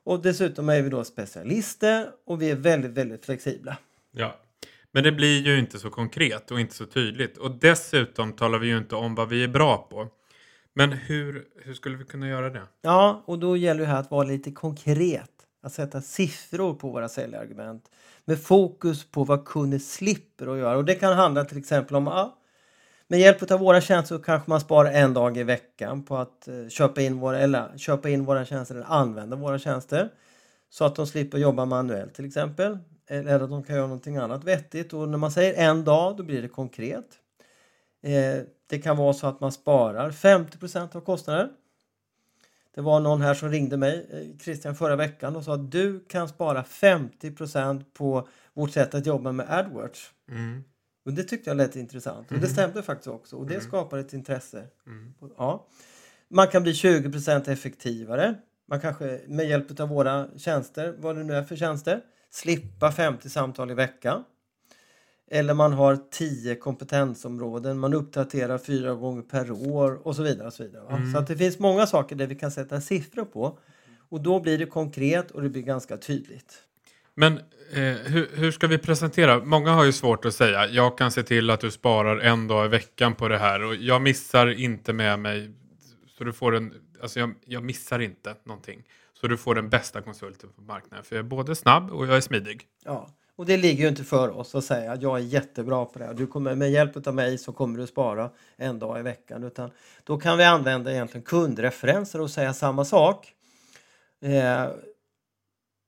Och 0.04 0.22
dessutom 0.22 0.70
är 0.70 0.82
vi 0.82 0.90
då 0.90 1.04
specialister 1.04 2.10
och 2.26 2.42
vi 2.42 2.50
är 2.52 2.56
väldigt, 2.56 2.92
väldigt 2.92 3.26
flexibla. 3.26 3.78
Ja. 4.12 4.36
Men 4.92 5.04
det 5.04 5.12
blir 5.12 5.42
ju 5.42 5.60
inte 5.60 5.80
så 5.80 5.90
konkret 5.90 6.52
och 6.52 6.60
inte 6.60 6.76
så 6.76 6.86
tydligt. 6.86 7.38
Och 7.38 7.52
dessutom 7.52 8.34
talar 8.34 8.60
vi 8.60 8.68
ju 8.68 8.78
inte 8.78 8.96
om 8.96 9.16
vad 9.16 9.30
vi 9.30 9.44
är 9.44 9.48
bra 9.48 9.78
på. 9.78 10.08
Men 10.74 10.92
hur, 10.92 11.48
hur 11.56 11.74
skulle 11.74 11.98
vi 11.98 12.04
kunna 12.04 12.28
göra 12.28 12.50
det? 12.50 12.64
Ja, 12.82 13.24
och 13.26 13.40
då 13.40 13.58
gäller 13.58 13.82
det 13.82 13.88
här 13.88 14.00
att 14.00 14.12
vara 14.12 14.28
lite 14.28 14.52
konkret. 14.52 15.32
Att 15.62 15.74
sätta 15.74 16.02
siffror 16.02 16.74
på 16.74 16.90
våra 16.90 17.10
säljargument 17.10 17.84
med 18.28 18.40
fokus 18.40 19.12
på 19.12 19.24
vad 19.24 19.46
kunden 19.46 19.80
slipper 19.80 20.48
att 20.48 20.58
göra. 20.58 20.78
Och 20.78 20.86
det 20.86 20.96
kan 20.96 21.14
handla 21.14 21.46
till 21.46 21.58
exempel 21.58 21.96
om 21.96 22.08
ja, 22.08 22.38
med 23.08 23.20
hjälp 23.20 23.52
av 23.52 23.60
våra 23.60 23.82
tjänster 23.82 24.20
kanske 24.24 24.50
man 24.50 24.60
sparar 24.60 24.92
en 24.92 25.14
dag 25.14 25.38
i 25.38 25.44
veckan 25.44 26.04
på 26.04 26.18
att 26.18 26.48
eh, 26.48 26.68
köpa, 26.70 27.02
in 27.02 27.20
våra, 27.20 27.40
eller, 27.40 27.78
köpa 27.78 28.10
in 28.10 28.26
våra 28.26 28.46
tjänster 28.46 28.76
eller 28.76 28.86
använda 28.86 29.36
våra 29.36 29.60
tjänster. 29.60 30.10
Så 30.70 30.86
att 30.86 30.96
de 30.96 31.08
slipper 31.08 31.38
jobba 31.38 31.66
manuellt 31.66 32.14
till 32.14 32.26
exempel. 32.26 32.78
Eller 33.08 33.40
att 33.40 33.50
de 33.50 33.64
kan 33.64 33.76
göra 33.76 33.88
någonting 33.88 34.18
annat 34.18 34.44
vettigt. 34.44 34.94
Och 34.94 35.10
när 35.10 35.18
man 35.18 35.32
säger 35.32 35.70
en 35.70 35.84
dag 35.84 36.18
då 36.18 36.24
blir 36.24 36.42
det 36.42 36.48
konkret. 36.48 37.08
Eh, 38.04 38.44
det 38.70 38.80
kan 38.80 38.98
vara 38.98 39.14
så 39.14 39.28
att 39.28 39.40
man 39.40 39.52
sparar 39.52 40.12
50% 40.12 40.96
av 40.96 41.02
kostnaden. 41.02 41.50
Det 42.78 42.84
var 42.84 43.00
någon 43.00 43.22
här 43.22 43.34
som 43.34 43.50
ringde 43.50 43.78
mig, 43.78 44.08
eh, 44.12 44.38
Christian, 44.44 44.76
förra 44.76 44.96
veckan 44.96 45.36
och 45.36 45.44
sa 45.44 45.54
att 45.54 45.72
du 45.72 46.00
kan 46.00 46.28
spara 46.28 46.64
50% 46.64 47.84
på 47.94 48.28
vårt 48.54 48.72
sätt 48.72 48.96
att 48.96 49.06
jobba 49.06 49.32
med 49.32 49.46
AdWords. 49.50 50.12
Mm. 50.32 50.64
Och 51.06 51.14
det 51.14 51.24
tyckte 51.24 51.50
jag 51.50 51.58
lät 51.58 51.76
intressant. 51.76 52.32
Och 52.32 52.38
det 52.38 52.48
stämde 52.48 52.84
faktiskt 52.84 53.08
också. 53.08 53.36
Och 53.36 53.48
det 53.48 53.62
skapar 53.62 53.98
ett 53.98 54.14
intresse. 54.14 54.64
Mm. 54.88 55.14
Ja. 55.38 55.68
Man 56.30 56.48
kan 56.48 56.64
bli 56.64 56.74
20% 56.74 57.52
effektivare. 57.52 58.36
Man 58.68 58.82
kanske 58.82 59.22
med 59.28 59.50
hjälp 59.50 59.80
av 59.80 59.90
våra 59.90 60.28
tjänster, 60.38 60.96
vad 60.98 61.16
det 61.16 61.24
nu 61.24 61.34
är 61.34 61.44
för 61.44 61.56
tjänster, 61.56 62.02
slippa 62.30 62.92
50 62.92 63.30
samtal 63.30 63.72
i 63.72 63.74
veckan. 63.74 64.24
Eller 65.32 65.54
man 65.54 65.74
har 65.74 65.98
10 66.12 66.56
kompetensområden, 66.56 67.80
man 67.80 67.94
uppdaterar 67.94 68.58
fyra 68.58 68.94
gånger 68.94 69.22
per 69.22 69.52
år 69.52 70.08
och 70.08 70.16
så 70.16 70.24
vidare. 70.24 70.48
Och 70.48 70.54
så 70.54 70.64
vidare 70.64 70.84
va? 70.84 71.00
så 71.14 71.20
att 71.20 71.28
det 71.28 71.38
finns 71.38 71.60
många 71.60 71.88
saker 71.88 72.16
där 72.16 72.28
vi 72.28 72.36
kan 72.36 72.52
sätta 72.52 72.82
siffror 72.82 73.26
på. 73.26 73.60
Och 74.10 74.22
då 74.22 74.40
blir 74.40 74.58
det 74.58 74.66
konkret 74.66 75.32
och 75.32 75.42
det 75.42 75.50
blir 75.50 75.62
ganska 75.62 75.98
tydligt. 75.98 76.64
Men 77.16 77.38
eh, 77.72 77.96
hur, 78.06 78.30
hur 78.34 78.52
ska 78.52 78.68
vi 78.68 78.78
presentera? 78.78 79.44
Många 79.44 79.72
har 79.72 79.84
ju 79.84 79.92
svårt 79.92 80.26
att 80.26 80.34
säga 80.34 80.68
jag 80.68 80.98
kan 80.98 81.12
se 81.12 81.24
till 81.24 81.50
att 81.50 81.60
du 81.60 81.72
sparar 81.72 82.20
en 82.20 82.48
dag 82.48 82.66
i 82.66 82.70
veckan 82.70 83.16
på 83.16 83.28
det 83.28 83.38
här 83.38 83.64
och 83.64 83.76
jag 83.76 84.02
missar 84.02 84.48
inte 84.48 84.94
med 84.94 85.20
mig 85.20 85.52
så 86.18 86.24
du 86.24 86.34
får 86.34 86.56
en, 86.56 86.74
alltså 87.02 87.20
jag, 87.20 87.34
jag 87.46 87.64
missar 87.64 88.00
inte 88.00 88.36
någonting. 88.44 88.84
Så 89.14 89.28
du 89.28 89.38
får 89.38 89.56
den 89.56 89.70
bästa 89.70 90.02
konsulten 90.02 90.50
på 90.56 90.62
marknaden 90.62 91.06
för 91.06 91.16
jag 91.16 91.26
är 91.26 91.30
både 91.30 91.56
snabb 91.56 91.92
och 91.92 92.08
jag 92.08 92.18
är 92.18 92.22
smidig. 92.22 92.62
Ja, 92.86 93.10
och 93.38 93.46
det 93.46 93.58
ligger 93.58 93.84
ju 93.84 93.90
inte 93.90 94.04
för 94.04 94.30
oss 94.30 94.56
att 94.56 94.64
säga 94.64 94.92
att 94.92 95.02
jag 95.02 95.18
är 95.18 95.24
jättebra 95.24 95.86
på 95.86 96.00
det 96.00 96.06
här. 96.06 96.14
Du 96.14 96.28
kommer, 96.28 96.56
med 96.56 96.72
hjälp 96.72 97.08
av 97.08 97.16
mig 97.16 97.38
så 97.38 97.52
kommer 97.52 97.80
du 97.80 97.88
spara 97.88 98.30
en 98.56 98.80
dag 98.80 99.00
i 99.00 99.02
veckan. 99.02 99.44
Utan 99.44 99.72
då 100.04 100.18
kan 100.18 100.38
vi 100.38 100.44
använda 100.44 100.92
egentligen 100.92 101.24
kundreferenser 101.24 102.22
och 102.22 102.32
säga 102.32 102.54
samma 102.54 102.86
sak. 102.86 103.34
Eh, 104.22 104.68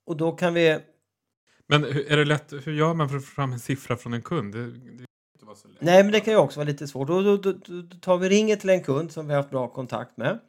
och 0.05 0.17
då 0.17 0.31
kan 0.31 0.53
vi... 0.53 0.79
Men 1.67 1.83
är 1.83 2.17
det 2.17 2.25
lätt, 2.25 2.53
hur 2.53 2.73
gör 2.73 2.93
man 2.93 3.09
för 3.09 3.17
att 3.17 3.25
få 3.25 3.31
fram 3.31 3.53
en 3.53 3.59
siffra 3.59 3.97
från 3.97 4.13
en 4.13 4.21
kund? 4.21 4.53
Det, 4.53 4.71
det. 4.71 5.05
Nej, 5.79 6.03
men 6.03 6.11
det 6.11 6.19
kan 6.19 6.33
ju 6.33 6.39
också 6.39 6.59
vara 6.59 6.67
lite 6.67 6.87
svårt. 6.87 7.07
Då, 7.07 7.21
då, 7.21 7.37
då, 7.37 7.51
då 7.51 7.97
tar 8.01 8.17
vi 8.17 8.29
ringer 8.29 8.55
till 8.55 8.69
en 8.69 8.83
kund 8.83 9.11
som 9.11 9.27
vi 9.27 9.33
har 9.33 9.41
haft 9.41 9.51
bra 9.51 9.67
kontakt 9.67 10.17
med. 10.17 10.39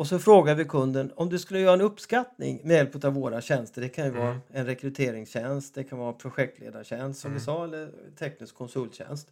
Och 0.00 0.06
så 0.06 0.18
frågar 0.18 0.54
vi 0.54 0.64
kunden 0.64 1.12
om 1.16 1.28
du 1.28 1.38
skulle 1.38 1.60
göra 1.60 1.74
en 1.74 1.80
uppskattning 1.80 2.60
med 2.64 2.76
hjälp 2.76 3.04
av 3.04 3.14
våra 3.14 3.40
tjänster. 3.40 3.80
Det 3.80 3.88
kan 3.88 4.04
ju 4.04 4.10
vara 4.10 4.40
en 4.48 4.66
rekryteringstjänst, 4.66 5.74
det 5.74 5.84
kan 5.84 5.98
vara 5.98 6.12
projektledartjänst 6.12 7.20
som 7.20 7.34
vi 7.34 7.40
sa 7.40 7.64
eller 7.64 7.90
teknisk 8.18 8.54
konsulttjänst. 8.54 9.28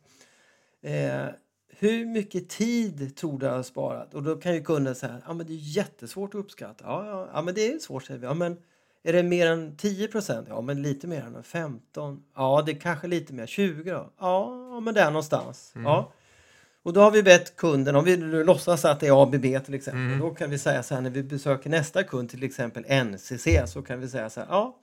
Eh, 0.82 1.25
hur 1.68 2.06
mycket 2.06 2.48
tid 2.48 3.16
tror 3.16 3.38
du 3.38 3.46
jag 3.46 3.52
har 3.52 3.62
sparat? 3.62 4.14
Och 4.14 4.22
då 4.22 4.37
kan 4.37 4.54
ju 4.54 4.62
kunden 4.62 4.94
säga, 4.94 5.22
ja 5.26 5.34
men 5.34 5.46
det 5.46 5.52
är 5.52 5.76
jättesvårt 5.76 6.34
att 6.34 6.38
uppskatta. 6.40 6.84
Ja, 6.84 7.06
ja, 7.06 7.28
ja 7.32 7.42
men 7.42 7.54
det 7.54 7.72
är 7.72 7.78
svårt 7.78 8.04
säger 8.04 8.20
vi. 8.20 8.26
Ja, 8.26 8.34
men 8.34 8.56
är 9.02 9.12
det 9.12 9.22
mer 9.22 9.46
än 9.46 9.76
10 9.76 10.08
procent? 10.08 10.46
Ja, 10.50 10.60
men 10.60 10.82
lite 10.82 11.06
mer 11.06 11.22
än 11.22 11.42
15. 11.42 12.25
Ja, 12.34 12.62
det 12.66 12.72
är 12.72 12.80
kanske 12.80 13.06
lite 13.06 13.32
mer. 13.32 13.46
20 13.46 13.90
då? 13.90 14.10
Ja, 14.18 14.80
men 14.80 14.94
där 14.94 15.10
någonstans. 15.10 15.72
Mm. 15.75 15.84
Ja. 15.84 16.12
Och 16.82 16.92
då 16.92 17.00
har 17.00 17.11
vi 17.11 17.23
bett 17.23 17.56
kunden, 17.56 17.97
om 17.97 18.04
vi 18.04 18.16
nu 18.16 18.44
låtsas 18.44 18.85
att 18.85 19.00
det 19.00 19.06
är 19.06 19.23
ABB 19.23 19.64
till 19.64 19.75
exempel, 19.75 20.00
Mm. 20.00 20.18
då 20.18 20.30
kan 20.30 20.50
vi 20.50 20.58
säga 20.58 20.82
så 20.82 20.94
här 20.94 21.00
när 21.02 21.11
vi 21.11 21.23
besöker 21.23 21.70
nästa 21.70 22.02
kund, 22.02 22.30
till 22.30 22.42
exempel 22.42 22.85
NCC, 22.88 23.49
så 23.66 23.82
kan 23.82 24.00
vi 24.00 24.08
säga 24.08 24.30
så 24.30 24.40
här, 24.40 24.47
ja, 24.50 24.78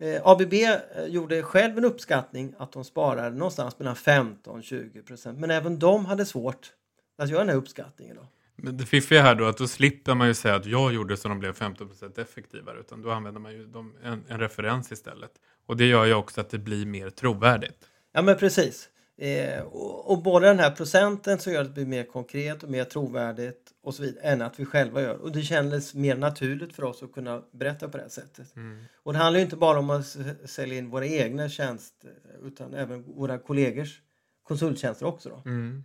eh, 0.00 0.20
ABB 0.26 0.52
eh, 0.54 1.04
gjorde 1.06 1.42
själv 1.42 1.78
en 1.78 1.84
uppskattning 1.84 2.54
att 2.58 2.72
de 2.72 2.84
sparade 2.84 3.36
någonstans 3.36 3.78
mellan 3.78 3.96
15 3.96 4.58
och 4.58 4.64
20 4.64 5.02
procent, 5.02 5.38
men 5.38 5.50
även 5.50 5.78
de 5.78 6.06
hade 6.06 6.26
svårt 6.26 6.72
att 7.18 7.28
göra 7.28 7.38
den 7.40 7.48
här 7.48 7.56
uppskattningen. 7.56 8.16
Då. 8.16 8.26
Men 8.56 8.76
det 8.76 8.86
fiffiga 8.86 9.22
här 9.22 9.34
då 9.34 9.44
att 9.44 9.56
då 9.58 9.68
slipper 9.68 10.14
man 10.14 10.28
ju 10.28 10.34
säga 10.34 10.54
att 10.54 10.66
jag 10.66 10.92
gjorde 10.94 11.16
så 11.16 11.28
de 11.28 11.38
blev 11.38 11.52
15% 11.54 12.20
effektivare 12.20 12.80
utan 12.80 13.02
då 13.02 13.10
använder 13.10 13.40
man 13.40 13.52
ju 13.52 13.66
dem, 13.66 13.94
en, 14.02 14.24
en 14.28 14.38
referens 14.40 14.92
istället. 14.92 15.30
Och 15.66 15.76
det 15.76 15.86
gör 15.86 16.04
ju 16.04 16.14
också 16.14 16.40
att 16.40 16.50
det 16.50 16.58
blir 16.58 16.86
mer 16.86 17.10
trovärdigt. 17.10 17.88
Ja 18.12 18.22
men 18.22 18.36
precis. 18.36 18.88
Eh, 19.18 19.62
och, 19.62 20.10
och 20.10 20.22
både 20.22 20.46
den 20.46 20.58
här 20.58 20.70
procenten 20.70 21.38
så 21.38 21.50
gör 21.50 21.60
att 21.60 21.66
det 21.66 21.72
blir 21.72 21.86
mer 21.86 22.04
konkret 22.04 22.62
och 22.62 22.70
mer 22.70 22.84
trovärdigt 22.84 23.72
och 23.82 23.94
så 23.94 24.02
vidare 24.02 24.22
än 24.22 24.42
att 24.42 24.60
vi 24.60 24.64
själva 24.64 25.02
gör. 25.02 25.14
Och 25.14 25.32
det 25.32 25.42
kändes 25.42 25.94
mer 25.94 26.16
naturligt 26.16 26.76
för 26.76 26.84
oss 26.84 27.02
att 27.02 27.12
kunna 27.12 27.42
berätta 27.52 27.88
på 27.88 27.96
det 27.96 28.02
här 28.02 28.10
sättet. 28.10 28.54
Och 29.02 29.12
det 29.12 29.18
handlar 29.18 29.38
ju 29.38 29.44
inte 29.44 29.56
bara 29.56 29.78
om 29.78 29.90
att 29.90 30.16
sälja 30.44 30.78
in 30.78 30.90
våra 30.90 31.06
egna 31.06 31.48
tjänster 31.48 32.10
utan 32.42 32.74
även 32.74 33.02
våra 33.02 33.38
kollegors 33.38 34.00
konsulttjänster 34.42 35.06
också. 35.06 35.28
Då. 35.28 35.50
Mm. 35.50 35.84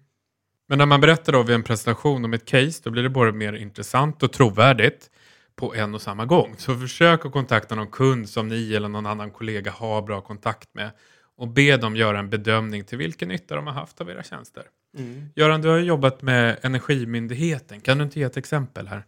Men 0.67 0.77
när 0.77 0.85
man 0.85 1.01
berättar 1.01 1.33
då 1.33 1.43
vid 1.43 1.55
en 1.55 1.63
presentation 1.63 2.25
om 2.25 2.33
ett 2.33 2.45
case 2.45 2.81
då 2.83 2.91
blir 2.91 3.03
det 3.03 3.09
både 3.09 3.31
mer 3.31 3.53
intressant 3.53 4.23
och 4.23 4.31
trovärdigt 4.33 5.09
på 5.55 5.75
en 5.75 5.95
och 5.95 6.01
samma 6.01 6.25
gång. 6.25 6.55
Så 6.57 6.77
försök 6.77 7.25
att 7.25 7.31
kontakta 7.31 7.75
någon 7.75 7.91
kund 7.91 8.29
som 8.29 8.47
ni 8.47 8.75
eller 8.75 8.89
någon 8.89 9.05
annan 9.05 9.31
kollega 9.31 9.71
har 9.71 10.01
bra 10.01 10.21
kontakt 10.21 10.73
med 10.73 10.91
och 11.37 11.47
be 11.47 11.77
dem 11.77 11.95
göra 11.95 12.19
en 12.19 12.29
bedömning 12.29 12.83
till 12.83 12.97
vilken 12.97 13.29
nytta 13.29 13.55
de 13.55 13.67
har 13.67 13.73
haft 13.73 14.01
av 14.01 14.09
era 14.09 14.23
tjänster. 14.23 14.63
Mm. 14.97 15.25
Göran, 15.35 15.61
du 15.61 15.69
har 15.69 15.77
jobbat 15.77 16.21
med 16.21 16.59
Energimyndigheten. 16.61 17.81
Kan 17.81 17.97
du 17.97 18.03
inte 18.03 18.19
ge 18.19 18.25
ett 18.25 18.37
exempel 18.37 18.87
här? 18.87 19.03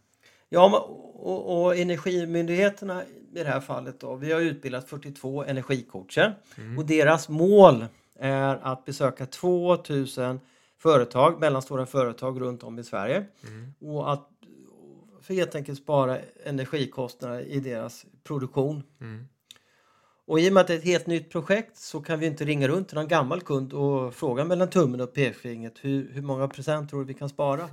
Ja, 0.49 0.89
och, 1.15 1.63
och 1.63 1.77
Energimyndigheterna 1.77 3.03
i 3.33 3.43
det 3.43 3.49
här 3.49 3.59
fallet 3.59 3.99
då, 3.99 4.15
vi 4.15 4.31
har 4.31 4.41
utbildat 4.41 4.89
42 4.89 5.43
energicoacher 5.43 6.35
och 6.77 6.85
deras 6.85 7.29
mål 7.29 7.85
är 8.19 8.59
att 8.63 8.85
besöka 8.85 9.25
2000 9.25 10.39
företag, 10.77 11.39
mellanstora 11.39 11.85
företag 11.85 12.41
runt 12.41 12.63
om 12.63 12.79
i 12.79 12.83
Sverige 12.83 13.25
och 13.79 14.13
att 14.13 14.29
för 15.21 15.33
helt 15.33 15.55
enkelt 15.55 15.79
spara 15.79 16.17
energikostnader 16.45 17.41
i 17.41 17.59
deras 17.59 18.05
produktion. 18.23 18.83
Mm. 19.01 19.27
Och 20.29 20.39
i 20.39 20.49
och 20.49 20.53
med 20.53 20.61
att 20.61 20.67
det 20.67 20.73
är 20.73 20.77
ett 20.77 20.83
helt 20.83 21.07
nytt 21.07 21.29
projekt 21.29 21.77
så 21.77 22.01
kan 22.01 22.19
vi 22.19 22.25
inte 22.25 22.45
ringa 22.45 22.67
runt 22.67 22.87
till 22.87 22.97
någon 22.97 23.07
gammal 23.07 23.41
kund 23.41 23.73
och 23.73 24.15
fråga 24.15 24.45
mellan 24.45 24.69
tummen 24.69 25.01
och 25.01 25.13
pekfingret 25.13 25.73
hur, 25.81 26.11
hur 26.13 26.21
många 26.21 26.47
procent 26.47 26.89
tror 26.89 26.99
du 26.99 27.05
vi 27.05 27.13
kan 27.13 27.29
spara? 27.29 27.69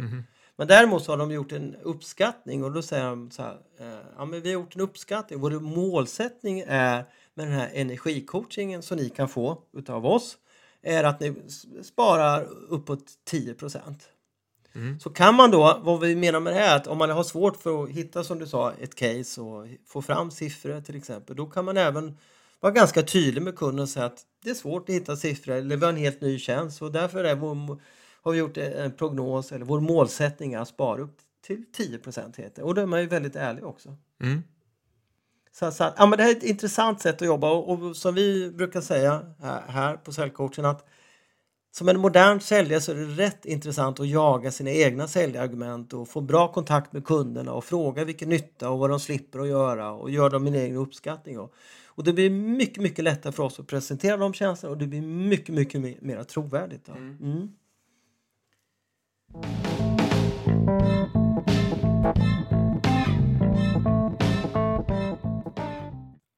Men 0.56 0.66
däremot 0.66 1.04
så 1.04 1.12
har 1.12 1.16
de 1.16 1.30
gjort 1.30 1.52
en 1.52 1.76
uppskattning 1.82 2.64
och 2.64 2.72
då 2.72 2.82
säger 2.82 3.04
de 3.04 3.30
så 3.30 3.42
här, 3.42 3.58
eh, 3.80 3.98
ja 4.16 4.24
men 4.24 4.40
vi 4.40 4.48
har 4.48 4.54
gjort 4.60 4.74
en 4.74 4.80
uppskattning, 4.80 5.40
vår 5.40 5.50
målsättning 5.50 6.64
är 6.66 7.04
med 7.34 7.46
den 7.46 7.54
här 7.54 7.70
energicoachingen 7.74 8.82
som 8.82 8.96
ni 8.96 9.08
kan 9.08 9.28
få 9.28 9.62
utav 9.76 10.06
oss 10.06 10.38
är 10.82 11.04
att 11.04 11.20
ni 11.20 11.34
sparar 11.82 12.48
uppåt 12.68 13.04
10 13.24 13.54
procent. 13.54 14.08
Mm. 14.74 15.00
Så 15.00 15.10
kan 15.10 15.34
man 15.34 15.50
då, 15.50 15.80
vad 15.82 16.00
vi 16.00 16.16
menar 16.16 16.40
med 16.40 16.52
det 16.52 16.58
här, 16.58 16.76
att 16.76 16.86
om 16.86 16.98
man 16.98 17.10
har 17.10 17.24
svårt 17.24 17.56
för 17.56 17.84
att 17.84 17.90
hitta 17.90 18.24
som 18.24 18.38
du 18.38 18.46
sa 18.46 18.72
ett 18.72 18.94
case 18.94 19.40
och 19.40 19.66
få 19.86 20.02
fram 20.02 20.30
siffror 20.30 20.80
till 20.80 20.96
exempel, 20.96 21.36
då 21.36 21.46
kan 21.46 21.64
man 21.64 21.76
även 21.76 22.16
vara 22.66 22.74
ganska 22.74 23.02
tydlig 23.02 23.42
med 23.42 23.56
kunden 23.56 23.82
och 23.82 23.88
säga 23.88 24.06
att 24.06 24.22
det 24.44 24.50
är 24.50 24.54
svårt 24.54 24.88
att 24.88 24.94
hitta 24.94 25.16
siffror 25.16 25.54
eller 25.54 25.76
vi 25.76 25.84
har 25.84 25.92
en 25.92 25.98
helt 25.98 26.20
ny 26.20 26.38
tjänst 26.38 26.82
och 26.82 26.92
därför 26.92 27.24
är 27.24 27.34
vår, 27.34 27.80
har 28.22 28.32
vi 28.32 28.38
gjort 28.38 28.56
en 28.56 28.92
prognos 28.92 29.52
eller 29.52 29.64
vår 29.64 29.80
målsättning 29.80 30.52
är 30.52 30.58
att 30.58 30.68
spara 30.68 31.02
upp 31.02 31.16
till 31.46 31.64
10 31.72 31.98
procent 31.98 32.36
heter 32.36 32.62
Och 32.62 32.74
då 32.74 32.80
är 32.80 32.86
man 32.86 33.00
ju 33.00 33.06
väldigt 33.06 33.36
ärlig 33.36 33.64
också. 33.64 33.96
Mm. 34.22 34.42
Så, 35.52 35.70
så 35.70 35.84
att, 35.84 35.94
ja, 35.98 36.06
men 36.06 36.16
det 36.16 36.22
här 36.22 36.30
är 36.30 36.36
ett 36.36 36.42
intressant 36.42 37.00
sätt 37.00 37.22
att 37.22 37.26
jobba 37.26 37.50
och, 37.50 37.68
och 37.68 37.96
som 37.96 38.14
vi 38.14 38.50
brukar 38.50 38.80
säga 38.80 39.22
här, 39.42 39.62
här 39.68 39.96
på 39.96 40.12
säljcoachen 40.12 40.64
att 40.64 40.86
som 41.72 41.88
en 41.88 42.00
modern 42.00 42.40
säljare 42.40 42.80
så 42.80 42.92
är 42.92 42.96
det 42.96 43.24
rätt 43.24 43.44
intressant 43.44 44.00
att 44.00 44.08
jaga 44.08 44.50
sina 44.50 44.70
egna 44.70 45.08
säljargument 45.08 45.92
och 45.92 46.08
få 46.08 46.20
bra 46.20 46.52
kontakt 46.52 46.92
med 46.92 47.04
kunderna 47.04 47.52
och 47.52 47.64
fråga 47.64 48.04
vilken 48.04 48.28
nytta 48.28 48.70
och 48.70 48.78
vad 48.78 48.90
de 48.90 49.00
slipper 49.00 49.38
att 49.38 49.48
göra 49.48 49.92
och 49.92 50.10
göra 50.10 50.28
dem 50.28 50.46
en 50.46 50.54
egen 50.54 50.76
uppskattning. 50.76 51.38
Och, 51.38 51.54
och 51.96 52.04
det 52.04 52.12
blir 52.12 52.30
mycket, 52.30 52.82
mycket 52.82 53.04
lättare 53.04 53.32
för 53.32 53.42
oss 53.42 53.60
att 53.60 53.66
presentera 53.66 54.16
de 54.16 54.32
tjänsterna 54.32 54.70
och 54.70 54.78
det 54.78 54.86
blir 54.86 55.02
mycket, 55.02 55.54
mycket 55.54 55.80
mer, 55.80 55.98
mer 56.00 56.24
trovärdigt. 56.24 56.86
Då. 56.86 56.92
Mm. 56.92 57.48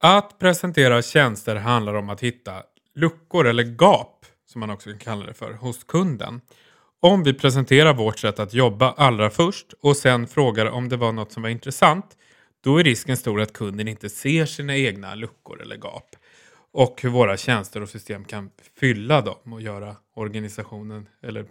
Att 0.01 0.39
presentera 0.39 1.01
tjänster 1.01 1.55
handlar 1.55 1.93
om 1.93 2.09
att 2.09 2.21
hitta 2.21 2.51
luckor 2.95 3.47
eller 3.47 3.63
gap, 3.63 4.25
som 4.45 4.59
man 4.59 4.69
också 4.69 4.89
kan 4.89 4.99
kalla 4.99 5.25
det 5.25 5.33
för, 5.33 5.53
hos 5.53 5.83
kunden. 5.83 6.41
Om 6.99 7.23
vi 7.23 7.33
presenterar 7.33 7.93
vårt 7.93 8.19
sätt 8.19 8.39
att 8.39 8.53
jobba 8.53 8.91
allra 8.91 9.29
först 9.29 9.73
och 9.81 9.97
sen 9.97 10.27
frågar 10.27 10.65
om 10.65 10.89
det 10.89 10.97
var 10.97 11.11
något 11.11 11.31
som 11.31 11.43
var 11.43 11.49
intressant, 11.49 12.17
då 12.61 12.77
är 12.77 12.83
risken 12.83 13.17
stor 13.17 13.41
att 13.41 13.53
kunden 13.53 13.87
inte 13.87 14.09
ser 14.09 14.45
sina 14.45 14.77
egna 14.77 15.15
luckor 15.15 15.61
eller 15.61 15.77
gap 15.77 16.15
och 16.71 17.01
hur 17.01 17.09
våra 17.09 17.37
tjänster 17.37 17.81
och 17.81 17.89
system 17.89 18.25
kan 18.25 18.51
fylla 18.79 19.21
dem 19.21 19.53
och 19.53 19.61
göra 19.61 19.95
organisationen 20.13 21.09
eller 21.21 21.45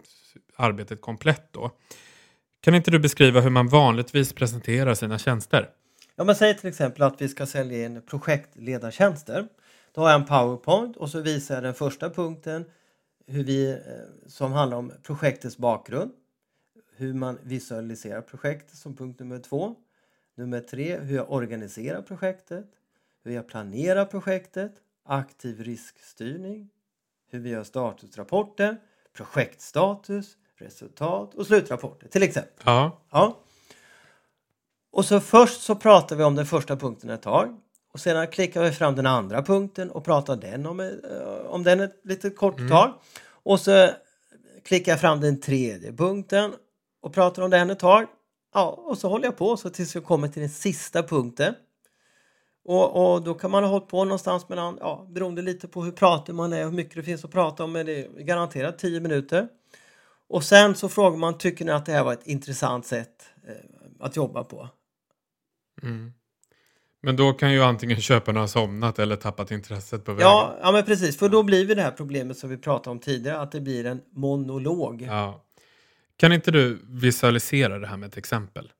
arbetet 0.56 1.00
komplett 1.00 1.52
då. 1.52 1.70
Kan 2.60 2.74
inte 2.74 2.90
du 2.90 2.98
beskriva 2.98 3.40
hur 3.40 3.50
man 3.50 3.68
vanligtvis 3.68 4.32
presenterar 4.32 4.94
sina 4.94 5.18
tjänster? 5.18 5.70
Ja, 6.16 6.24
men 6.24 6.36
säg 6.36 6.58
till 6.58 6.68
exempel 6.68 7.02
att 7.02 7.22
vi 7.22 7.28
ska 7.28 7.46
sälja 7.46 7.84
in 7.84 8.02
projektledartjänster. 8.02 9.48
Då 9.92 10.00
har 10.00 10.10
jag 10.10 10.20
en 10.20 10.26
powerpoint 10.26 10.96
och 10.96 11.10
så 11.10 11.20
visar 11.20 11.54
jag 11.54 11.64
den 11.64 11.74
första 11.74 12.10
punkten 12.10 12.64
hur 13.26 13.44
vi, 13.44 13.70
eh, 13.70 13.76
som 14.26 14.52
handlar 14.52 14.78
om 14.78 14.92
projektets 15.02 15.56
bakgrund. 15.58 16.12
Hur 16.96 17.14
man 17.14 17.38
visualiserar 17.42 18.20
projektet 18.20 18.76
som 18.76 18.96
punkt 18.96 19.20
nummer 19.20 19.38
två. 19.38 19.74
Nummer 20.38 20.60
tre, 20.60 20.98
hur 20.98 21.16
jag 21.16 21.32
organiserar 21.32 22.02
projektet. 22.02 22.66
Hur 23.24 23.32
jag 23.32 23.48
planerar 23.48 24.04
projektet. 24.04 24.72
Aktiv 25.04 25.62
riskstyrning. 25.62 26.70
Hur 27.30 27.38
vi 27.38 27.50
gör 27.50 27.64
statusrapporter. 27.64 28.76
Projektstatus. 29.16 30.36
Resultat 30.56 31.34
och 31.34 31.46
slutrapporter 31.46 32.08
till 32.08 32.22
exempel. 32.22 32.62
Ja. 32.64 33.00
Ja. 33.10 33.38
Och 34.90 35.04
så 35.04 35.20
först 35.20 35.62
så 35.62 35.74
pratar 35.74 36.16
vi 36.16 36.24
om 36.24 36.34
den 36.34 36.46
första 36.46 36.76
punkten 36.76 37.10
ett 37.10 37.22
tag. 37.22 37.60
Och 37.92 38.00
sedan 38.00 38.26
klickar 38.26 38.62
vi 38.62 38.72
fram 38.72 38.94
den 38.94 39.06
andra 39.06 39.42
punkten 39.42 39.90
och 39.90 40.04
pratar 40.04 40.36
den 40.36 40.66
om, 40.66 40.80
eh, 40.80 40.90
om 41.46 41.62
den 41.62 41.80
ett 41.80 42.00
litet 42.04 42.36
kort 42.36 42.68
tag. 42.68 42.94
Och 43.26 43.60
så 43.60 43.90
klickar 44.64 44.92
jag 44.92 45.00
fram 45.00 45.20
den 45.20 45.40
tredje 45.40 45.92
punkten 45.92 46.54
och 47.00 47.14
pratar 47.14 47.42
om 47.42 47.50
den 47.50 47.70
ett 47.70 47.78
tag. 47.78 48.06
Ja, 48.54 48.68
och 48.70 48.98
så 48.98 49.08
håller 49.08 49.24
jag 49.24 49.36
på 49.36 49.56
så 49.56 49.70
tills 49.70 49.94
jag 49.94 50.04
kommer 50.04 50.28
till 50.28 50.40
den 50.40 50.50
sista 50.50 51.02
punkten. 51.02 51.54
Och, 52.64 53.14
och 53.14 53.22
då 53.22 53.34
kan 53.34 53.50
man 53.50 53.62
ha 53.64 53.70
hållit 53.70 53.88
på 53.88 54.04
någonstans 54.04 54.48
mellan, 54.48 54.78
ja, 54.80 55.06
beroende 55.10 55.42
lite 55.42 55.68
på 55.68 55.82
hur 55.82 55.92
pratig 55.92 56.34
man 56.34 56.52
är 56.52 56.64
och 56.64 56.70
hur 56.70 56.76
mycket 56.76 56.94
det 56.94 57.02
finns 57.02 57.24
att 57.24 57.30
prata 57.30 57.64
om, 57.64 57.72
men 57.72 57.86
det 57.86 58.04
är 58.04 58.22
garanterat 58.22 58.78
10 58.78 59.00
minuter. 59.00 59.48
Och 60.28 60.44
sen 60.44 60.74
så 60.74 60.88
frågar 60.88 61.18
man, 61.18 61.38
tycker 61.38 61.64
ni 61.64 61.72
att 61.72 61.86
det 61.86 61.92
här 61.92 62.04
var 62.04 62.12
ett 62.12 62.26
intressant 62.26 62.86
sätt 62.86 63.30
eh, 63.48 63.54
att 64.00 64.16
jobba 64.16 64.44
på? 64.44 64.68
Mm. 65.82 66.12
Men 67.02 67.16
då 67.16 67.32
kan 67.32 67.52
ju 67.52 67.62
antingen 67.62 68.00
köparna 68.00 68.40
ha 68.40 68.48
somnat 68.48 68.98
eller 68.98 69.16
tappat 69.16 69.50
intresset 69.50 70.04
på 70.04 70.12
vägen. 70.12 70.28
Ja, 70.28 70.58
ja 70.60 70.72
men 70.72 70.84
precis, 70.84 71.18
för 71.18 71.28
då 71.28 71.42
blir 71.42 71.66
vi 71.66 71.74
det 71.74 71.82
här 71.82 71.90
problemet 71.90 72.38
som 72.38 72.50
vi 72.50 72.56
pratade 72.56 72.90
om 72.90 72.98
tidigare, 72.98 73.40
att 73.40 73.52
det 73.52 73.60
blir 73.60 73.86
en 73.86 74.00
monolog. 74.10 75.02
Ja, 75.02 75.12
Ja. 75.12 75.44
Kan 76.18 76.32
inte 76.32 76.50
du 76.50 76.78
visualisera 76.88 77.78
det 77.78 77.86
här 77.86 77.96
med 77.96 78.06
ett 78.06 78.16
exempel? 78.16 78.72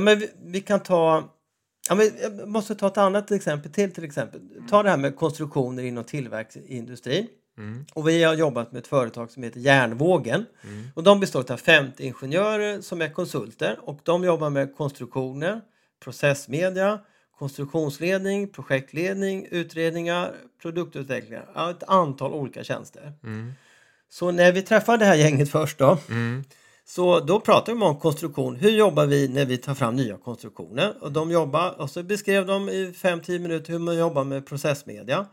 men 0.00 0.18
vi, 0.18 0.30
vi 0.44 0.60
kan 0.60 0.80
ta, 0.80 1.28
ja, 1.88 1.94
men 1.94 2.10
jag 2.22 2.48
måste 2.48 2.74
ta 2.74 2.86
ett 2.86 2.98
annat 2.98 3.30
exempel 3.30 3.72
till 3.72 3.92
till 3.92 4.04
exempel. 4.04 4.40
Ta 4.70 4.82
det 4.82 4.90
här 4.90 4.96
med 4.96 5.16
konstruktioner 5.16 5.82
inom 5.82 6.04
tillverkningsindustrin. 6.04 7.26
Mm. 7.58 7.84
Och 7.94 8.08
vi 8.08 8.22
har 8.22 8.34
jobbat 8.34 8.72
med 8.72 8.80
ett 8.80 8.86
företag 8.86 9.30
som 9.30 9.42
heter 9.42 9.60
Järnvågen. 9.60 10.46
Mm. 10.64 10.88
Och 10.94 11.02
de 11.02 11.20
består 11.20 11.52
av 11.52 11.56
50 11.56 12.06
ingenjörer 12.06 12.80
som 12.80 13.02
är 13.02 13.08
konsulter 13.08 13.78
och 13.80 14.00
de 14.02 14.24
jobbar 14.24 14.50
med 14.50 14.76
konstruktioner, 14.76 15.60
processmedia, 16.04 17.00
konstruktionsledning, 17.38 18.48
projektledning, 18.48 19.46
utredningar, 19.50 20.34
produktutvecklingar. 20.62 21.46
Ja, 21.54 21.70
ett 21.70 21.82
antal 21.82 22.32
olika 22.32 22.64
tjänster. 22.64 23.12
Mm. 23.22 23.52
Så 24.08 24.30
när 24.30 24.52
vi 24.52 24.62
träffade 24.62 24.98
det 24.98 25.04
här 25.04 25.14
gänget 25.14 25.50
först 25.50 25.78
då, 25.78 25.98
Mm. 26.08 26.44
Så 26.84 27.20
då 27.20 27.40
pratade 27.40 27.78
vi 27.78 27.84
om 27.84 27.98
konstruktion. 28.00 28.56
Hur 28.56 28.70
jobbar 28.70 29.06
vi 29.06 29.28
när 29.28 29.46
vi 29.46 29.58
tar 29.58 29.74
fram 29.74 29.96
nya 29.96 30.16
konstruktioner? 30.16 30.94
Och 31.00 31.12
de 31.12 31.30
jobbar, 31.30 31.80
och 31.80 31.90
så 31.90 32.02
beskrev 32.02 32.46
de 32.46 32.68
i 32.68 32.92
5-10 32.92 33.38
minuter 33.38 33.72
hur 33.72 33.78
man 33.78 33.96
jobbar 33.96 34.24
med 34.24 34.46
processmedia 34.46 35.26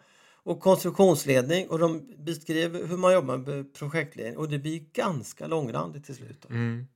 och 0.44 0.60
konstruktionsledning 0.60 1.70
och 1.70 1.80
de 1.80 2.16
beskrev 2.18 2.88
hur 2.88 2.98
man 2.98 3.14
jobbar 3.14 3.38
med 3.38 3.74
projektledning 3.74 4.38
och 4.38 4.50
det 4.50 4.60
blir 4.60 4.80
ganska 4.94 5.48
långrandigt 5.48 6.06
till 6.06 6.16
slut. 6.16 6.46
Mm. 6.50 6.88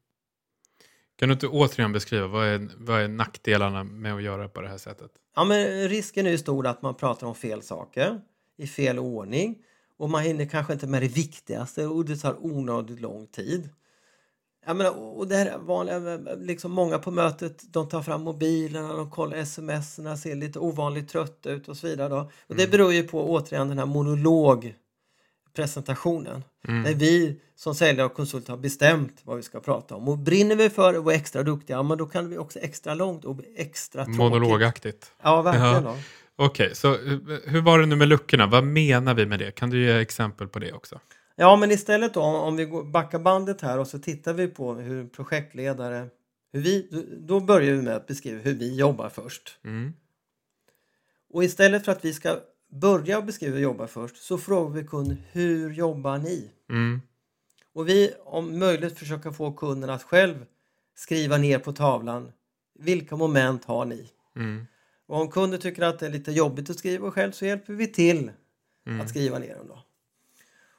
Kan 1.15 1.29
du 1.29 1.33
inte 1.33 1.47
återigen 1.47 1.91
beskriva 1.91 2.27
vad 2.27 2.47
är, 2.47 2.69
vad 2.77 3.01
är 3.01 3.07
nackdelarna 3.07 3.83
med 3.83 4.15
att 4.15 4.24
göra 4.24 4.50
på 4.50 4.62
det 4.62 4.67
här 4.67 4.77
sättet? 4.77 5.12
Ja, 5.35 5.43
men 5.43 5.89
risken 5.89 6.25
är 6.25 6.31
ju 6.31 6.38
stor 6.38 6.67
att 6.67 6.81
man 6.81 6.95
pratar 6.95 7.27
om 7.27 7.35
fel 7.35 7.62
saker 7.62 8.21
i 8.57 8.67
fel 8.67 9.00
ordning 9.00 9.55
och 9.97 10.09
man 10.09 10.24
hinner 10.24 10.45
kanske 10.45 10.74
inte 10.74 10.88
med 10.88 11.01
det 11.01 11.07
viktigaste 11.07 11.85
och 11.85 12.05
det 12.05 12.17
tar 12.17 12.45
onödigt 12.45 13.01
lång 13.01 13.27
tid. 13.27 13.69
Jag 14.65 14.75
menar, 14.75 15.17
och 15.17 15.27
det 15.27 15.36
här 15.36 15.57
vanliga, 15.57 16.00
liksom 16.38 16.72
många 16.72 17.00
på 17.00 17.12
mötet, 17.12 17.74
de 17.74 17.89
tar 17.89 18.01
fram 18.01 18.22
mobilerna, 18.22 18.93
de 18.93 19.12
kollar 19.12 19.38
sms-erna, 19.38 20.17
ser 20.17 20.36
lite 20.36 20.60
ovanligt 20.60 21.10
trötta 21.10 21.50
ut 21.50 21.67
och 21.67 21.77
så 21.77 21.88
vidare. 21.88 22.10
Då. 22.10 22.31
Och 22.48 22.55
det 22.55 22.72
beror 22.72 22.93
ju 22.93 23.03
på 23.03 23.31
återigen 23.31 23.69
den 23.69 23.77
här 23.77 23.86
monologpresentationen. 23.86 26.43
Där 26.67 26.93
vi 26.93 27.39
som 27.55 27.75
säljare 27.75 28.05
och 28.05 28.13
konsulter 28.13 28.51
har 28.51 28.57
bestämt 28.57 29.22
vad 29.24 29.38
vi 29.38 29.43
ska 29.43 29.60
prata 29.60 29.95
om. 29.95 30.07
Och 30.07 30.17
brinner 30.17 30.55
vi 30.55 30.69
för 30.69 30.93
att 30.93 31.03
vara 31.03 31.15
extra 31.15 31.43
duktiga, 31.43 31.84
men 31.84 31.98
då 31.98 32.05
kan 32.05 32.29
vi 32.29 32.38
också 32.38 32.60
extra 32.60 32.93
långt 32.93 33.25
och 33.25 33.39
extra 33.55 34.05
tråkigt. 34.05 34.19
Monologaktigt. 34.19 35.12
Ja, 35.22 35.41
verkligen. 35.41 35.84
Ja. 35.84 35.98
Okej, 36.36 36.75
så 36.75 36.93
eh, 36.93 37.00
hur 37.45 37.62
var 37.62 37.79
det 37.79 37.86
nu 37.86 37.95
med 37.95 38.07
luckorna? 38.07 38.48
Vad 38.48 38.63
menar 38.63 39.13
vi 39.13 39.25
med 39.25 39.39
det? 39.39 39.51
Kan 39.51 39.69
du 39.69 39.86
ge 39.86 40.00
exempel 40.00 40.48
på 40.48 40.60
det 40.60 40.74
också? 40.74 41.00
Ja, 41.35 41.55
men 41.55 41.71
istället 41.71 42.13
då 42.13 42.21
om 42.21 42.55
vi 42.55 42.67
backar 42.83 43.19
bandet 43.19 43.61
här 43.61 43.77
och 43.79 43.87
så 43.87 43.99
tittar 43.99 44.33
vi 44.33 44.47
på 44.47 44.73
hur 44.73 45.07
projektledare, 45.07 46.07
hur 46.53 46.61
vi, 46.61 46.87
då- 47.19 47.39
börjar 47.39 47.73
vi 47.75 47.81
med 47.81 47.95
att 47.95 48.07
beskriva 48.07 48.39
hur 48.41 48.53
vi 48.53 48.75
jobbar 48.75 49.09
först. 49.09 49.59
Mm. 49.63 49.93
Och 51.33 51.43
istället 51.43 51.85
för 51.85 51.91
att 51.91 52.05
vi 52.05 52.13
ska 52.13 52.39
börja 52.71 53.21
beskriva 53.21 53.49
hur 53.51 53.57
vi 53.57 53.63
jobbar 53.63 53.87
först 53.87 54.17
så 54.17 54.37
frågar 54.37 54.75
vi 54.81 54.87
kunden 54.87 55.17
hur 55.31 55.73
jobbar 55.73 56.17
ni? 56.17 56.51
Mm. 56.69 57.01
Och 57.73 57.89
vi 57.89 58.13
om 58.25 58.59
möjligt 58.59 58.99
försöka 58.99 59.31
få 59.31 59.51
kunden 59.53 59.89
att 59.89 60.03
själv 60.03 60.45
skriva 60.95 61.37
ner 61.37 61.59
på 61.59 61.73
tavlan 61.73 62.31
vilka 62.79 63.15
moment 63.15 63.65
har 63.65 63.85
ni? 63.85 64.09
Mm. 64.35 64.65
Och 65.07 65.21
om 65.21 65.31
kunden 65.31 65.59
tycker 65.59 65.81
att 65.83 65.99
det 65.99 66.05
är 66.05 66.09
lite 66.11 66.31
jobbigt 66.31 66.69
att 66.69 66.79
skriva 66.79 67.11
själv 67.11 67.31
så 67.31 67.45
hjälper 67.45 67.73
vi 67.73 67.87
till 67.87 68.31
Mm. 68.87 69.01
att 69.01 69.09
skriva 69.09 69.39
ner 69.39 69.55
dem 69.55 69.67
då. 69.67 69.79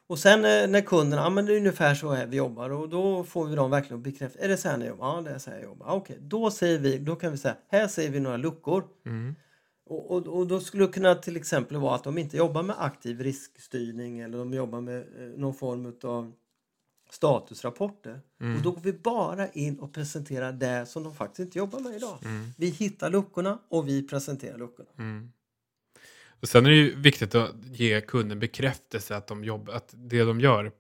Och 0.08 0.18
sen 0.18 0.44
eh, 0.44 0.68
när 0.68 0.80
kunden, 0.80 1.18
ja 1.18 1.30
men 1.30 1.46
det 1.46 1.52
är 1.52 1.56
ungefär 1.56 1.94
så 1.94 2.12
här 2.12 2.26
vi 2.26 2.36
jobbar 2.36 2.70
och 2.70 2.88
då 2.88 3.24
får 3.24 3.46
vi 3.46 3.56
dem 3.56 3.70
verkligen 3.70 4.02
bekräfta, 4.02 4.38
är 4.38 4.48
det 4.48 4.56
så 4.56 4.68
här 4.68 4.76
ni 4.76 4.86
jobbar? 4.86 5.06
Ja 5.06 5.20
det 5.20 5.30
är 5.30 5.38
så 5.38 5.50
här 5.50 5.56
jag 5.56 5.64
jobbar. 5.64 5.86
Ja, 5.86 5.92
Okej, 5.92 6.18
då 6.20 6.50
säger 6.50 6.78
vi, 6.78 6.98
då 6.98 7.16
kan 7.16 7.32
vi 7.32 7.38
säga, 7.38 7.56
här 7.68 7.88
säger 7.88 8.10
vi 8.10 8.20
några 8.20 8.36
luckor. 8.36 8.84
Mm. 9.06 9.34
Och, 9.86 10.10
och, 10.10 10.26
och 10.26 10.46
då 10.46 10.60
skulle 10.60 10.86
det 10.86 10.92
kunna 10.92 11.14
till 11.14 11.36
exempel 11.36 11.76
vara 11.76 11.94
att 11.94 12.04
de 12.04 12.18
inte 12.18 12.36
jobbar 12.36 12.62
med 12.62 12.76
aktiv 12.78 13.20
riskstyrning 13.20 14.20
eller 14.20 14.38
de 14.38 14.54
jobbar 14.54 14.80
med 14.80 14.98
eh, 14.98 15.28
någon 15.36 15.54
form 15.54 15.94
av 16.04 16.32
statusrapporter. 17.10 18.20
Och 18.56 18.62
då 18.62 18.70
går 18.70 18.80
vi 18.80 18.92
bara 18.92 19.48
in 19.48 19.78
och 19.78 19.92
presenterar 19.92 20.52
det 20.52 20.86
som 20.86 21.02
de 21.02 21.14
faktiskt 21.14 21.40
inte 21.40 21.58
jobbar 21.58 21.80
med 21.80 21.96
idag. 21.96 22.18
Vi 22.56 22.66
hittar 22.66 23.10
luckorna 23.10 23.58
och 23.68 23.88
vi 23.88 24.08
presenterar 24.08 24.58
luckorna. 24.58 24.88
Mm. 24.98 25.32
Och 26.42 26.48
sen 26.48 26.66
är 26.66 26.70
det 26.70 26.76
ju 26.76 26.94
viktigt 27.00 27.34
att 27.34 27.50
ge 27.72 28.00
kunden 28.00 28.38
bekräftelse 28.38 29.16
att, 29.16 29.26
de 29.26 29.44
jobb, 29.44 29.70
att 29.70 29.94
det 29.94 30.24
de 30.24 30.40
gör 30.40 30.72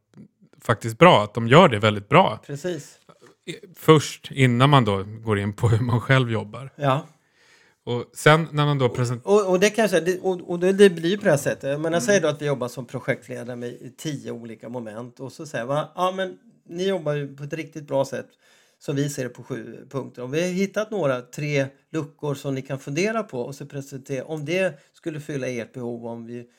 faktiskt 0.60 0.98
bra, 0.98 1.24
att 1.24 1.34
de 1.34 1.48
gör 1.48 1.68
det 1.68 1.78
väldigt 1.78 2.08
bra. 2.08 2.40
Precis. 2.46 2.98
Först, 3.74 4.30
innan 4.30 4.70
man 4.70 4.84
då 4.84 5.04
går 5.04 5.38
in 5.38 5.52
på 5.52 5.68
hur 5.68 5.84
man 5.84 6.00
själv 6.00 6.30
jobbar. 6.30 6.72
Ja. 6.76 7.06
Och 7.84 8.04
sen 8.12 8.48
när 8.52 8.66
man 8.66 8.78
då 8.78 8.88
presenterar... 8.88 9.34
Och, 9.34 9.50
och 9.50 9.60
det 9.60 9.70
kanske, 9.70 10.18
och, 10.18 10.50
och 10.50 10.58
det, 10.58 10.72
det 10.72 10.90
blir 10.90 11.16
på 11.16 11.24
det 11.24 11.30
här 11.30 11.36
sättet. 11.36 11.80
Men 11.80 11.92
jag 11.92 12.02
säger 12.02 12.20
då 12.20 12.28
att 12.28 12.42
vi 12.42 12.46
jobbar 12.46 12.68
som 12.68 12.86
projektledare 12.86 13.56
med 13.56 13.96
tio 13.96 14.30
olika 14.30 14.68
moment 14.68 15.20
och 15.20 15.32
så 15.32 15.46
säger 15.46 15.66
man, 15.66 15.86
ja 15.94 16.12
men 16.16 16.38
ni 16.68 16.88
jobbar 16.88 17.12
ju 17.12 17.36
på 17.36 17.44
ett 17.44 17.52
riktigt 17.52 17.86
bra 17.86 18.04
sätt 18.04 18.26
som 18.78 18.96
vi 18.96 19.08
ser 19.08 19.22
det 19.22 19.28
på 19.28 19.42
sju 19.42 19.86
punkter. 19.90 20.22
Om 20.22 20.30
vi 20.30 20.42
har 20.42 20.48
hittat 20.48 20.90
några, 20.90 21.22
tre 21.22 21.66
luckor 21.90 22.34
som 22.34 22.54
ni 22.54 22.62
kan 22.62 22.78
fundera 22.78 23.22
på 23.22 23.40
och 23.40 23.54
så 23.54 23.66
presentera 23.66 24.24
om 24.24 24.44
det 24.44 24.80
skulle 24.92 25.20
fylla 25.20 25.48
ert 25.48 25.72
behov, 25.72 26.06
om, 26.06 26.26
vi, 26.26 26.50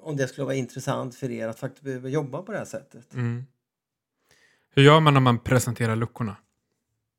om 0.00 0.16
det 0.16 0.28
skulle 0.28 0.44
vara 0.44 0.54
intressant 0.54 1.14
för 1.14 1.30
er 1.30 1.48
att 1.48 1.58
faktiskt 1.58 1.84
behöva 1.84 2.08
jobba 2.08 2.42
på 2.42 2.52
det 2.52 2.58
här 2.58 2.64
sättet. 2.64 3.14
Mm. 3.14 3.44
Hur 4.74 4.82
gör 4.82 5.00
man 5.00 5.14
när 5.14 5.20
man 5.20 5.38
presenterar 5.38 5.96
luckorna? 5.96 6.36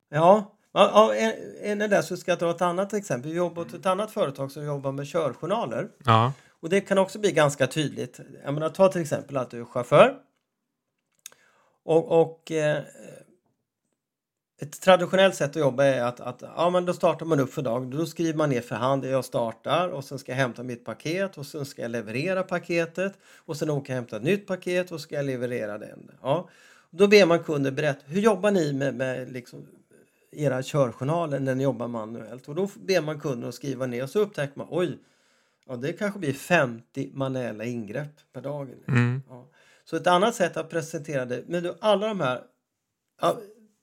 Ja, 0.09 0.57
ja, 0.71 1.15
en, 1.15 1.33
en 1.61 1.81
är 1.81 1.87
där 1.87 2.01
så 2.01 2.17
ska 2.17 2.31
jag 2.31 2.39
ta 2.39 2.51
ett 2.51 2.61
annat 2.61 2.93
exempel. 2.93 3.31
Vi 3.31 3.37
jobbar 3.37 3.61
åt 3.61 3.73
ett 3.73 3.85
annat 3.85 4.11
företag 4.11 4.51
som 4.51 4.65
jobbar 4.65 4.91
med 4.91 5.07
körjournaler. 5.07 5.89
Ja. 6.05 6.33
Och 6.49 6.69
det 6.69 6.81
kan 6.81 6.97
också 6.97 7.19
bli 7.19 7.31
ganska 7.31 7.67
tydligt. 7.67 8.19
Jag 8.43 8.53
menar, 8.53 8.69
ta 8.69 8.87
till 8.87 9.01
exempel 9.01 9.37
att 9.37 9.49
du 9.49 9.61
är 9.61 9.65
chaufför. 9.65 10.17
Och, 11.83 12.21
och 12.21 12.51
eh, 12.51 12.83
ett 14.61 14.81
traditionellt 14.81 15.35
sätt 15.35 15.49
att 15.49 15.55
jobba 15.55 15.83
är 15.83 16.03
att, 16.03 16.19
att 16.19 16.43
ja, 16.55 16.69
men 16.69 16.85
då 16.85 16.93
startar 16.93 17.25
man 17.25 17.39
upp 17.39 17.53
för 17.53 17.61
dagen. 17.61 17.89
Då 17.89 18.05
skriver 18.05 18.37
man 18.37 18.49
ner 18.49 18.61
för 18.61 18.75
hand, 18.75 19.05
jag 19.05 19.25
startar 19.25 19.89
och 19.89 20.03
sen 20.03 20.19
ska 20.19 20.31
jag 20.31 20.37
hämta 20.37 20.63
mitt 20.63 20.85
paket 20.85 21.37
och 21.37 21.45
sen 21.45 21.65
ska 21.65 21.81
jag 21.81 21.91
leverera 21.91 22.43
paketet 22.43 23.13
och 23.45 23.57
sen 23.57 23.69
åka 23.69 23.93
och 23.93 23.95
hämta 23.95 24.17
ett 24.17 24.23
nytt 24.23 24.47
paket 24.47 24.91
och 24.91 25.01
ska 25.01 25.15
jag 25.15 25.25
leverera 25.25 25.77
den. 25.77 26.11
Ja. 26.21 26.49
Då 26.89 27.07
ber 27.07 27.25
man 27.25 27.43
kunden 27.43 27.75
berätta, 27.75 28.01
hur 28.05 28.21
jobbar 28.21 28.51
ni 28.51 28.73
med, 28.73 28.95
med 28.95 29.31
liksom 29.31 29.67
era 30.31 30.63
körjournaler 30.63 31.39
när 31.39 31.55
ni 31.55 31.63
jobbar 31.63 31.87
manuellt? 31.87 32.47
Och 32.47 32.55
då 32.55 32.69
ber 32.75 33.01
man 33.01 33.19
kunden 33.19 33.49
att 33.49 33.55
skriva 33.55 33.85
ner 33.85 34.03
och 34.03 34.09
så 34.09 34.19
upptäcker 34.19 34.57
man, 34.57 34.67
oj, 34.69 34.97
Ja, 35.67 35.75
det 35.75 35.93
kanske 35.93 36.19
blir 36.19 36.33
50 36.33 37.11
manuella 37.13 37.65
ingrepp 37.65 38.33
per 38.33 38.41
dag. 38.41 38.69
Mm. 38.87 39.21
Ja. 39.29 39.47
Så 39.83 39.95
ett 39.95 40.07
annat 40.07 40.35
sätt 40.35 40.57
att 40.57 40.69
presentera 40.69 41.25
det, 41.25 41.43
men 41.47 41.63
då 41.63 41.75
alla 41.79 42.07
de 42.07 42.19
här, 42.19 42.41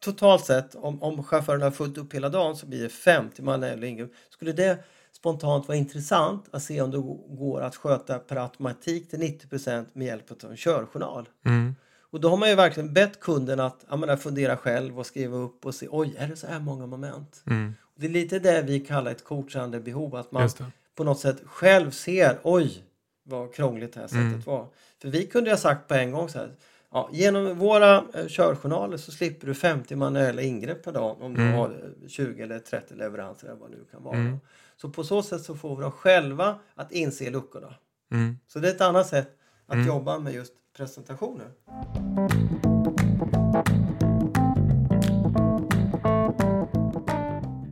totalt 0.00 0.44
sett 0.44 0.74
om, 0.74 1.02
om 1.02 1.24
chauffören 1.24 1.62
har 1.62 1.70
fullt 1.70 1.98
upp 1.98 2.14
hela 2.14 2.28
dagen 2.28 2.56
så 2.56 2.66
blir 2.66 2.82
det 2.82 2.88
50 2.88 3.42
manuella 3.42 3.86
ingrepp. 3.86 4.10
Skulle 4.30 4.52
det 4.52 4.84
spontant 5.12 5.68
vara 5.68 5.78
intressant 5.78 6.44
att 6.50 6.62
se 6.62 6.80
om 6.80 6.90
det 6.90 6.98
går 7.36 7.60
att 7.60 7.76
sköta 7.76 8.18
per 8.18 8.36
automatik 8.36 9.10
till 9.10 9.18
90% 9.18 9.86
med 9.92 10.06
hjälp 10.06 10.44
av 10.44 10.50
en 10.50 10.56
körjournal? 10.56 11.28
Mm. 11.44 11.74
Och 12.10 12.20
då 12.20 12.28
har 12.28 12.36
man 12.36 12.48
ju 12.48 12.54
verkligen 12.54 12.92
bett 12.92 13.20
kunden 13.20 13.60
att 13.60 13.98
menar, 13.98 14.16
fundera 14.16 14.56
själv 14.56 14.98
och 14.98 15.06
skriva 15.06 15.36
upp 15.36 15.66
och 15.66 15.74
se, 15.74 15.88
oj, 15.90 16.14
är 16.18 16.28
det 16.28 16.36
så 16.36 16.46
här 16.46 16.60
många 16.60 16.86
moment? 16.86 17.42
Mm. 17.46 17.74
Det 17.96 18.06
är 18.06 18.10
lite 18.10 18.38
det 18.38 18.62
vi 18.62 18.80
kallar 18.80 19.10
ett 19.10 19.24
coachande 19.24 19.80
behov, 19.80 20.16
att 20.16 20.32
man 20.32 20.48
på 20.94 21.04
något 21.04 21.20
sätt 21.20 21.42
själv 21.44 21.90
ser, 21.90 22.38
oj 22.42 22.84
vad 23.22 23.54
krångligt 23.54 23.92
det 23.92 24.00
här 24.00 24.06
sättet 24.06 24.22
Mm. 24.22 24.40
var. 24.44 24.66
För 25.02 25.08
vi 25.08 25.26
kunde 25.26 25.50
ju 25.50 25.52
ha 25.52 25.60
sagt 25.60 25.88
på 25.88 25.94
en 25.94 26.10
gång 26.12 26.28
så 26.28 26.38
här, 26.38 26.52
ja, 26.92 27.08
genom 27.12 27.58
våra 27.58 27.96
eh, 27.96 28.26
körjournaler 28.28 28.96
så 28.96 29.12
slipper 29.12 29.46
du 29.46 29.54
50 29.54 29.96
manuella 29.96 30.42
ingrepp 30.42 30.82
per 30.84 30.92
dag 30.92 31.22
om 31.22 31.34
du 31.34 31.42
Mm. 31.42 31.54
har 31.54 31.68
eh, 31.70 32.08
20 32.08 32.42
eller 32.42 32.58
30 32.58 32.94
leveranser 32.94 33.46
eller 33.46 33.56
vad 33.58 33.70
det 33.70 33.76
nu 33.76 33.84
kan 33.90 34.02
vara. 34.02 34.16
Mm. 34.16 34.36
Så 34.76 34.88
på 34.88 35.04
så 35.04 35.22
sätt 35.22 35.42
så 35.42 35.54
får 35.54 35.76
vi 35.76 35.82
dem 35.82 35.92
själva 35.92 36.58
att 36.74 36.92
inse 36.92 37.30
luckorna. 37.30 37.74
Mm. 38.12 38.38
Så 38.46 38.58
det 38.58 38.68
är 38.68 38.72
ett 38.74 38.80
annat 38.80 39.06
sätt 39.06 39.28
att 39.66 39.74
Mm. 39.74 39.86
jobba 39.86 40.18
med 40.18 40.34
just 40.34 40.52
presentationer. 40.76 41.46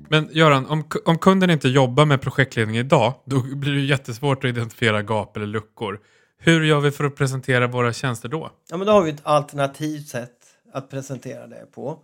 Men 0.09 0.29
Göran, 0.33 0.67
om, 0.67 0.85
om 1.05 1.19
kunden 1.19 1.51
inte 1.51 1.69
jobbar 1.69 2.05
med 2.07 2.21
projektledning 2.21 2.77
idag, 2.77 3.15
då 3.25 3.41
blir 3.57 3.73
det 3.75 3.81
jättesvårt 3.81 4.45
att 4.45 4.49
identifiera 4.49 5.03
gap 5.03 5.37
eller 5.37 5.47
luckor. 5.47 6.01
Hur 6.39 6.65
gör 6.65 6.81
vi 6.81 6.91
för 6.91 7.05
att 7.05 7.17
presentera 7.17 7.67
våra 7.67 7.93
tjänster 7.93 8.29
då? 8.29 8.51
Ja, 8.71 8.77
men 8.77 8.87
då 8.87 8.93
har 8.93 9.03
vi 9.03 9.11
ett 9.11 9.21
alternativt 9.23 10.09
sätt 10.09 10.33
att 10.73 10.91
presentera 10.91 11.47
det 11.47 11.67
på. 11.73 11.99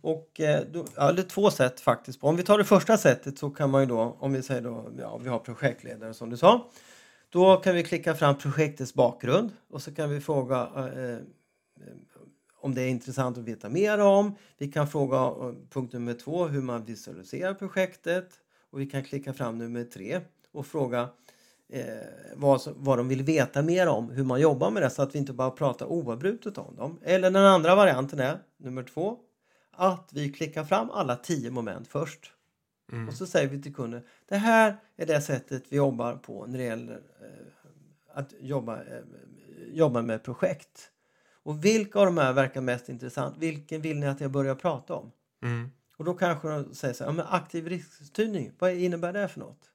Och 0.00 0.40
eh, 0.40 0.62
ja, 0.96 1.10
är 1.10 1.22
två 1.22 1.50
sätt 1.50 1.80
faktiskt. 1.80 2.22
Om 2.22 2.36
vi 2.36 2.42
tar 2.42 2.58
det 2.58 2.64
första 2.64 2.96
sättet 2.96 3.38
så 3.38 3.50
kan 3.50 3.70
man 3.70 3.82
ju 3.82 3.86
då, 3.86 4.16
om 4.20 4.32
vi 4.32 4.42
säger 4.42 4.62
då, 4.62 4.90
ja, 4.98 5.18
vi 5.18 5.28
har 5.28 5.38
projektledare 5.38 6.14
som 6.14 6.30
du 6.30 6.36
sa. 6.36 6.70
Då 7.30 7.56
kan 7.56 7.74
vi 7.74 7.82
klicka 7.82 8.14
fram 8.14 8.38
projektets 8.38 8.94
bakgrund 8.94 9.50
och 9.70 9.82
så 9.82 9.94
kan 9.94 10.10
vi 10.10 10.20
fråga 10.20 10.68
eh, 10.76 11.10
eh, 11.10 11.18
om 12.60 12.74
det 12.74 12.82
är 12.82 12.88
intressant 12.88 13.38
att 13.38 13.44
veta 13.44 13.68
mer 13.68 13.98
om. 13.98 14.34
Vi 14.58 14.72
kan 14.72 14.88
fråga 14.88 15.16
eh, 15.16 15.54
punkt 15.70 15.92
nummer 15.92 16.14
två 16.14 16.46
hur 16.46 16.62
man 16.62 16.84
visualiserar 16.84 17.54
projektet 17.54 18.28
och 18.70 18.80
vi 18.80 18.86
kan 18.86 19.04
klicka 19.04 19.32
fram 19.32 19.58
nummer 19.58 19.84
tre 19.84 20.20
och 20.52 20.66
fråga 20.66 21.08
eh, 21.72 21.84
vad, 22.34 22.60
vad 22.76 22.98
de 22.98 23.08
vill 23.08 23.22
veta 23.22 23.62
mer 23.62 23.86
om, 23.86 24.10
hur 24.10 24.24
man 24.24 24.40
jobbar 24.40 24.70
med 24.70 24.82
det 24.82 24.90
så 24.90 25.02
att 25.02 25.14
vi 25.14 25.18
inte 25.18 25.32
bara 25.32 25.50
pratar 25.50 25.86
oavbrutet 25.86 26.58
om 26.58 26.76
dem. 26.76 26.98
Eller 27.02 27.30
den 27.30 27.44
andra 27.44 27.74
varianten 27.74 28.20
är 28.20 28.38
nummer 28.56 28.82
två, 28.82 29.18
att 29.70 30.10
vi 30.12 30.32
klickar 30.32 30.64
fram 30.64 30.90
alla 30.90 31.16
tio 31.16 31.50
moment 31.50 31.88
först. 31.88 32.32
Mm. 32.92 33.08
Och 33.08 33.14
så 33.14 33.26
säger 33.26 33.48
vi 33.48 33.62
till 33.62 33.74
kunden, 33.74 34.02
det 34.28 34.36
här 34.36 34.76
är 34.96 35.06
det 35.06 35.20
sättet 35.20 35.64
vi 35.68 35.76
jobbar 35.76 36.16
på 36.16 36.46
när 36.46 36.58
det 36.58 36.64
gäller 36.64 36.94
eh, 36.94 38.18
att 38.18 38.34
jobba, 38.40 38.76
eh, 38.76 39.02
jobba 39.72 40.02
med 40.02 40.22
projekt. 40.22 40.90
Och 41.42 41.64
vilka 41.64 41.98
av 41.98 42.06
de 42.06 42.18
här 42.18 42.32
verkar 42.32 42.60
mest 42.60 42.88
intressant? 42.88 43.36
Vilken 43.38 43.80
vill 43.80 43.98
ni 43.98 44.06
att 44.06 44.20
jag 44.20 44.30
börjar 44.30 44.54
prata 44.54 44.94
om? 44.94 45.12
Mm. 45.42 45.70
Och 45.96 46.04
då 46.04 46.14
kanske 46.14 46.48
de 46.48 46.74
säger 46.74 46.94
så 46.94 47.04
här, 47.04 47.10
ja, 47.10 47.14
men 47.14 47.26
aktiv 47.28 47.68
riskstyrning, 47.68 48.52
vad 48.58 48.72
innebär 48.72 49.12
det 49.12 49.28
för 49.28 49.40
något? 49.40 49.70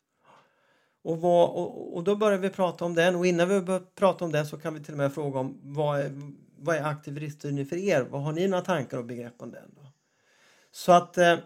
Och, 1.01 1.21
vad, 1.21 1.49
och, 1.49 1.95
och 1.95 2.03
då 2.03 2.15
börjar 2.15 2.37
vi 2.37 2.49
prata 2.49 2.85
om 2.85 2.95
den 2.95 3.15
och 3.15 3.25
innan 3.25 3.49
vi 3.49 3.61
börjar 3.61 3.83
prata 3.95 4.25
om 4.25 4.31
den 4.31 4.45
så 4.45 4.57
kan 4.57 4.73
vi 4.73 4.79
till 4.79 4.93
och 4.93 4.97
med 4.97 5.13
fråga 5.13 5.39
om 5.39 5.59
vad 5.63 5.99
är, 5.99 6.11
vad 6.57 6.75
är 6.75 6.83
aktiv 6.83 7.17
riskstyrning 7.17 7.65
för 7.65 7.75
er? 7.75 8.01
Vad 8.09 8.21
har 8.21 8.31
ni 8.31 8.47
några 8.47 8.63
tankar 8.63 8.97
och 8.97 9.05
begrepp 9.05 9.35
om 9.37 9.51
den? 9.51 9.71
Då? 9.75 9.81
Så 10.71 10.91
att 10.91 11.17
eh, 11.17 11.37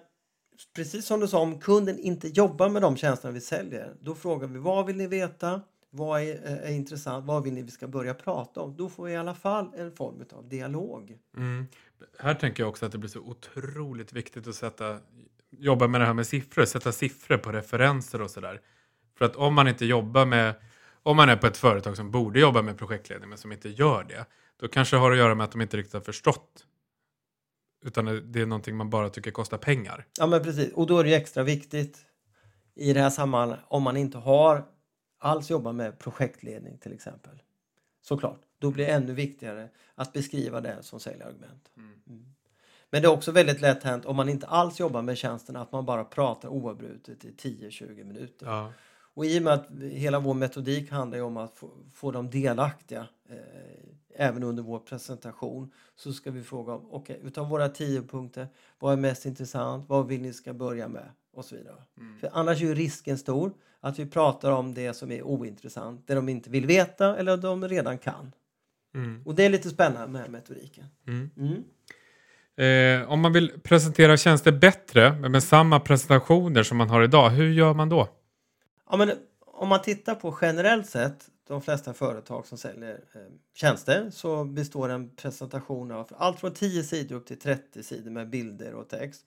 precis 0.75 1.05
som 1.05 1.19
du 1.19 1.27
sa, 1.27 1.39
om 1.39 1.59
kunden 1.59 1.99
inte 1.99 2.27
jobbar 2.27 2.69
med 2.69 2.81
de 2.81 2.97
tjänsterna 2.97 3.31
vi 3.31 3.41
säljer, 3.41 3.93
då 4.01 4.15
frågar 4.15 4.47
vi 4.47 4.59
vad 4.59 4.85
vill 4.85 4.97
ni 4.97 5.07
veta? 5.07 5.61
Vad 5.89 6.21
är, 6.21 6.33
eh, 6.45 6.69
är 6.69 6.71
intressant? 6.71 7.25
Vad 7.25 7.43
vill 7.43 7.53
ni 7.53 7.61
vi 7.61 7.71
ska 7.71 7.87
börja 7.87 8.13
prata 8.13 8.61
om? 8.61 8.77
Då 8.77 8.89
får 8.89 9.05
vi 9.05 9.11
i 9.11 9.15
alla 9.15 9.35
fall 9.35 9.71
en 9.77 9.91
form 9.91 10.25
av 10.31 10.49
dialog. 10.49 11.17
Mm. 11.37 11.65
Här 12.19 12.33
tänker 12.33 12.63
jag 12.63 12.69
också 12.69 12.85
att 12.85 12.91
det 12.91 12.97
blir 12.97 13.09
så 13.09 13.19
otroligt 13.19 14.13
viktigt 14.13 14.47
att 14.47 14.55
sätta, 14.55 14.99
jobba 15.49 15.87
med 15.87 16.01
det 16.01 16.05
här 16.05 16.13
med 16.13 16.27
siffror, 16.27 16.65
sätta 16.65 16.91
siffror 16.91 17.37
på 17.37 17.51
referenser 17.51 18.21
och 18.21 18.31
sådär. 18.31 18.61
För 19.17 19.25
att 19.25 19.35
om 19.35 19.53
man 19.53 19.67
inte 19.67 19.85
jobbar 19.85 20.25
med, 20.25 20.53
om 21.03 21.17
man 21.17 21.29
är 21.29 21.35
på 21.35 21.47
ett 21.47 21.57
företag 21.57 21.97
som 21.97 22.11
borde 22.11 22.39
jobba 22.39 22.61
med 22.61 22.77
projektledning 22.77 23.29
men 23.29 23.37
som 23.37 23.51
inte 23.51 23.69
gör 23.69 24.03
det, 24.03 24.25
då 24.57 24.67
kanske 24.67 24.95
det 24.95 24.99
har 24.99 25.11
att 25.11 25.17
göra 25.17 25.35
med 25.35 25.43
att 25.43 25.51
de 25.51 25.61
inte 25.61 25.77
riktigt 25.77 25.93
har 25.93 26.01
förstått. 26.01 26.65
Utan 27.85 28.31
det 28.31 28.41
är 28.41 28.45
någonting 28.45 28.75
man 28.75 28.89
bara 28.89 29.09
tycker 29.09 29.31
kostar 29.31 29.57
pengar. 29.57 30.05
Ja 30.19 30.27
men 30.27 30.43
precis, 30.43 30.73
och 30.73 30.87
då 30.87 30.99
är 30.99 31.03
det 31.03 31.09
ju 31.09 31.15
extra 31.15 31.43
viktigt 31.43 32.05
i 32.75 32.93
det 32.93 32.99
här 32.99 33.09
sammanhanget 33.09 33.65
om 33.67 33.83
man 33.83 33.97
inte 33.97 34.17
har 34.17 34.65
alls 35.19 35.49
jobbat 35.49 35.75
med 35.75 35.99
projektledning 35.99 36.77
till 36.77 36.93
exempel. 36.93 37.41
Såklart, 38.01 38.41
då 38.59 38.71
blir 38.71 38.85
det 38.85 38.91
ännu 38.91 39.13
viktigare 39.13 39.69
att 39.95 40.13
beskriva 40.13 40.61
det 40.61 40.83
som 40.83 40.99
säljargument. 40.99 41.71
Mm. 41.77 42.25
Men 42.89 43.01
det 43.01 43.07
är 43.07 43.11
också 43.11 43.31
väldigt 43.31 43.61
lätt 43.61 43.83
hänt 43.83 44.05
om 44.05 44.15
man 44.15 44.29
inte 44.29 44.47
alls 44.47 44.79
jobbar 44.79 45.01
med 45.01 45.17
tjänsten 45.17 45.55
att 45.55 45.71
man 45.71 45.85
bara 45.85 46.03
pratar 46.03 46.49
oavbrutet 46.49 47.25
i 47.25 47.31
10-20 47.31 48.03
minuter. 48.03 48.45
Ja. 48.45 48.71
Och 49.13 49.25
i 49.25 49.39
och 49.39 49.43
med 49.43 49.53
att 49.53 49.67
hela 49.91 50.19
vår 50.19 50.33
metodik 50.33 50.91
handlar 50.91 51.21
om 51.21 51.37
att 51.37 51.57
få, 51.57 51.69
få 51.93 52.11
dem 52.11 52.29
delaktiga 52.29 53.07
eh, 53.29 53.37
även 54.15 54.43
under 54.43 54.63
vår 54.63 54.79
presentation 54.79 55.71
så 55.95 56.13
ska 56.13 56.31
vi 56.31 56.43
fråga 56.43 56.73
om, 56.73 56.87
okej, 56.91 57.15
okay, 57.15 57.27
utav 57.27 57.49
våra 57.49 57.69
tio 57.69 58.01
punkter, 58.01 58.47
vad 58.79 58.93
är 58.93 58.97
mest 58.97 59.25
intressant, 59.25 59.89
vad 59.89 60.07
vill 60.07 60.21
ni 60.21 60.33
ska 60.33 60.53
börja 60.53 60.87
med 60.87 61.09
och 61.33 61.45
så 61.45 61.55
vidare. 61.55 61.75
Mm. 61.97 62.19
För 62.19 62.29
annars 62.33 62.61
är 62.61 62.75
risken 62.75 63.17
stor 63.17 63.53
att 63.79 63.99
vi 63.99 64.05
pratar 64.05 64.51
om 64.51 64.73
det 64.73 64.93
som 64.93 65.11
är 65.11 65.23
ointressant, 65.23 66.07
det 66.07 66.15
de 66.15 66.29
inte 66.29 66.49
vill 66.49 66.65
veta 66.65 67.17
eller 67.17 67.37
de 67.37 67.67
redan 67.67 67.97
kan. 67.97 68.31
Mm. 68.95 69.21
Och 69.25 69.35
det 69.35 69.45
är 69.45 69.49
lite 69.49 69.69
spännande 69.69 70.07
med 70.07 70.31
metodiken. 70.31 70.85
Mm. 71.07 71.29
mm. 71.37 71.63
Eh, 72.55 73.11
om 73.11 73.19
man 73.19 73.33
vill 73.33 73.51
presentera 73.63 74.17
tjänster 74.17 74.51
bättre 74.51 75.29
med 75.29 75.43
samma 75.43 75.79
presentationer 75.79 76.63
som 76.63 76.77
man 76.77 76.89
har 76.89 77.03
idag, 77.03 77.29
hur 77.29 77.53
gör 77.53 77.73
man 77.73 77.89
då? 77.89 78.09
Ja, 78.93 78.97
men 78.97 79.11
om 79.39 79.69
man 79.69 79.81
tittar 79.81 80.15
på 80.15 80.37
generellt 80.41 80.89
sett 80.89 81.29
de 81.47 81.61
flesta 81.61 81.93
företag 81.93 82.47
som 82.47 82.57
säljer 82.57 82.93
eh, 83.13 83.21
tjänster 83.53 84.09
så 84.09 84.43
består 84.43 84.89
en 84.89 85.15
presentation 85.15 85.91
av 85.91 86.09
allt 86.17 86.39
från 86.39 86.53
10 86.53 86.83
sidor 86.83 87.15
upp 87.15 87.25
till 87.25 87.39
30 87.39 87.83
sidor 87.83 88.11
med 88.11 88.29
bilder 88.29 88.73
och 88.73 88.89
text. 88.89 89.21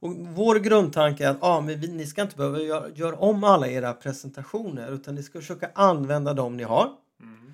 Och 0.00 0.16
vår 0.16 0.56
grundtanke 0.56 1.26
är 1.26 1.30
att 1.30 1.36
ah, 1.40 1.60
vi, 1.60 1.88
ni 1.88 2.06
ska 2.06 2.22
inte 2.22 2.36
behöva 2.36 2.60
göra, 2.60 2.88
göra 2.88 3.16
om 3.16 3.44
alla 3.44 3.68
era 3.68 3.92
presentationer 3.92 4.92
utan 4.92 5.14
ni 5.14 5.22
ska 5.22 5.38
försöka 5.38 5.70
använda 5.74 6.34
dem 6.34 6.56
ni 6.56 6.62
har. 6.62 6.92
Mm. 7.20 7.52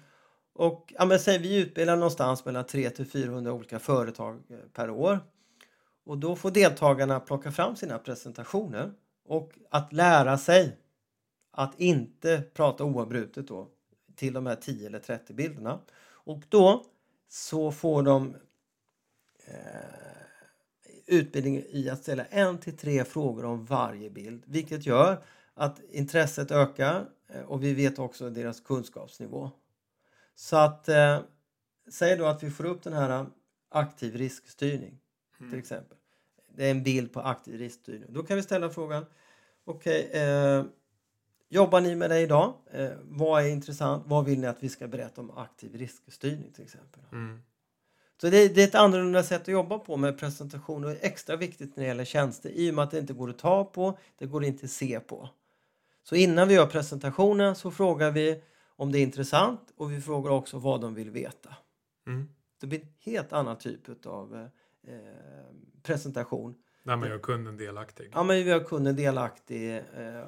Och 0.52 0.92
ja, 0.98 1.04
men 1.04 1.18
säg, 1.18 1.38
vi 1.38 1.56
utbildar 1.56 1.96
någonstans 1.96 2.44
mellan 2.44 2.66
300 2.66 2.96
till 2.96 3.06
400 3.06 3.52
olika 3.52 3.78
företag 3.78 4.42
eh, 4.50 4.56
per 4.72 4.90
år. 4.90 5.20
Och 6.04 6.18
då 6.18 6.36
får 6.36 6.50
deltagarna 6.50 7.20
plocka 7.20 7.52
fram 7.52 7.76
sina 7.76 7.98
presentationer 7.98 8.92
och 9.30 9.58
att 9.70 9.92
lära 9.92 10.38
sig 10.38 10.76
att 11.50 11.80
inte 11.80 12.42
prata 12.54 12.84
oavbrutet 12.84 13.48
då 13.48 13.68
till 14.14 14.32
de 14.32 14.46
här 14.46 14.56
10 14.56 14.86
eller 14.86 14.98
30 14.98 15.34
bilderna. 15.34 15.80
Och 16.02 16.42
då 16.48 16.84
så 17.28 17.72
får 17.72 18.02
de 18.02 18.36
eh, 19.44 19.54
utbildning 21.06 21.64
i 21.68 21.90
att 21.90 22.02
ställa 22.02 22.24
en 22.24 22.58
till 22.58 22.76
tre 22.76 23.04
frågor 23.04 23.44
om 23.44 23.64
varje 23.64 24.10
bild, 24.10 24.42
vilket 24.46 24.86
gör 24.86 25.24
att 25.54 25.80
intresset 25.90 26.50
ökar 26.50 27.08
eh, 27.28 27.42
och 27.42 27.62
vi 27.64 27.74
vet 27.74 27.98
också 27.98 28.30
deras 28.30 28.60
kunskapsnivå. 28.60 29.50
Så 30.34 30.56
att 30.56 30.88
eh, 30.88 31.20
säg 31.90 32.16
då 32.16 32.26
att 32.26 32.42
vi 32.42 32.50
får 32.50 32.64
upp 32.64 32.82
den 32.82 32.92
här 32.92 33.26
aktiv 33.68 34.16
riskstyrning 34.16 35.00
mm. 35.40 35.50
till 35.50 35.58
exempel. 35.58 35.98
Det 36.60 36.66
är 36.66 36.70
en 36.70 36.82
bild 36.82 37.12
på 37.12 37.20
aktiv 37.20 37.58
riskstyrning. 37.58 38.12
Då 38.12 38.22
kan 38.22 38.36
vi 38.36 38.42
ställa 38.42 38.70
frågan 38.70 39.06
Okej, 39.64 40.06
okay, 40.08 40.20
eh, 40.20 40.64
jobbar 41.48 41.80
ni 41.80 41.94
med 41.94 42.10
det 42.10 42.20
idag? 42.20 42.54
Eh, 42.72 42.90
vad 43.02 43.44
är 43.44 43.48
intressant? 43.48 44.04
Vad 44.06 44.24
vill 44.24 44.40
ni 44.40 44.46
att 44.46 44.62
vi 44.62 44.68
ska 44.68 44.88
berätta 44.88 45.20
om 45.20 45.30
aktiv 45.30 45.74
riskstyrning 45.74 46.52
till 46.52 46.64
exempel? 46.64 47.02
Mm. 47.12 47.42
Så 48.20 48.30
det, 48.30 48.48
det, 48.48 48.62
är 48.62 48.66
ett 48.66 48.74
annorlunda 48.74 49.22
sätt 49.22 49.42
att 49.42 49.48
jobba 49.48 49.78
på 49.78 49.96
med 49.96 50.18
presentation 50.18 50.84
och 50.84 50.90
extra 51.00 51.36
viktigt 51.36 51.76
när 51.76 51.84
det 51.84 51.88
gäller 51.88 52.04
tjänster 52.04 52.50
i 52.50 52.70
och 52.70 52.74
med 52.74 52.84
att 52.84 52.90
det 52.90 52.98
inte 52.98 53.12
går 53.12 53.30
att 53.30 53.38
ta 53.38 53.64
på, 53.64 53.98
det 54.18 54.26
går 54.26 54.44
inte 54.44 54.64
att 54.64 54.70
se 54.70 55.00
på. 55.00 55.28
Så 56.02 56.14
innan 56.14 56.48
vi 56.48 56.54
gör 56.54 56.66
presentationen 56.66 57.54
så 57.56 57.70
frågar 57.70 58.10
vi 58.10 58.42
om 58.76 58.92
det 58.92 58.98
är 58.98 59.02
intressant 59.02 59.72
och 59.76 59.92
vi 59.92 60.00
frågar 60.00 60.30
också 60.30 60.58
vad 60.58 60.80
de 60.80 60.94
vill 60.94 61.10
veta. 61.10 61.54
Mm. 62.06 62.28
Det 62.60 62.66
blir 62.66 62.80
en 62.80 62.88
helt 63.00 63.32
annan 63.32 63.58
typ 63.58 64.06
av 64.06 64.36
eh, 64.36 64.46
presentation 65.82 66.54
när 66.82 66.96
man 66.96 67.08
gör 67.08 67.18
kunden 67.18 67.56
delaktig. 67.56 68.10
Ja, 68.14 68.22
men 68.22 68.36
vi 68.36 68.50
gör 68.50 68.60
kunden 68.60 68.96
delaktig 68.96 69.76
eh, 69.76 70.20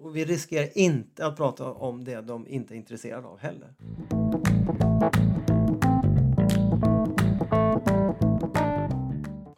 och 0.00 0.16
vi 0.16 0.24
riskerar 0.24 0.78
inte 0.78 1.26
att 1.26 1.36
prata 1.36 1.64
om 1.64 2.04
det 2.04 2.20
de 2.20 2.48
inte 2.48 2.74
är 2.74 2.76
intresserade 2.76 3.26
av 3.26 3.38
heller. 3.38 3.74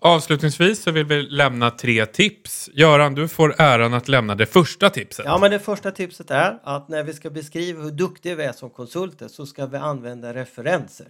Avslutningsvis 0.03 0.83
så 0.83 0.91
vill 0.91 1.07
vi 1.07 1.23
lämna 1.23 1.71
tre 1.71 2.07
tips. 2.07 2.71
Göran, 2.73 3.15
du 3.15 3.29
får 3.29 3.55
äran 3.59 3.95
att 3.95 4.09
lämna 4.09 4.35
det 4.35 4.47
första 4.47 4.91
tipset. 4.91 5.27
Ja, 5.27 5.39
men 5.39 5.51
det 5.51 5.59
första 5.59 5.91
tipset 5.91 6.31
är 6.31 6.59
att 6.63 6.89
när 6.89 7.03
vi 7.03 7.13
ska 7.13 7.31
beskriva 7.31 7.83
hur 7.83 7.91
duktiga 7.91 8.35
vi 8.35 8.45
är 8.45 8.53
som 8.53 8.71
konsulter 8.71 9.29
så 9.29 9.47
ska 9.47 9.67
vi 9.67 9.77
använda 9.77 10.35
referenser. 10.35 11.07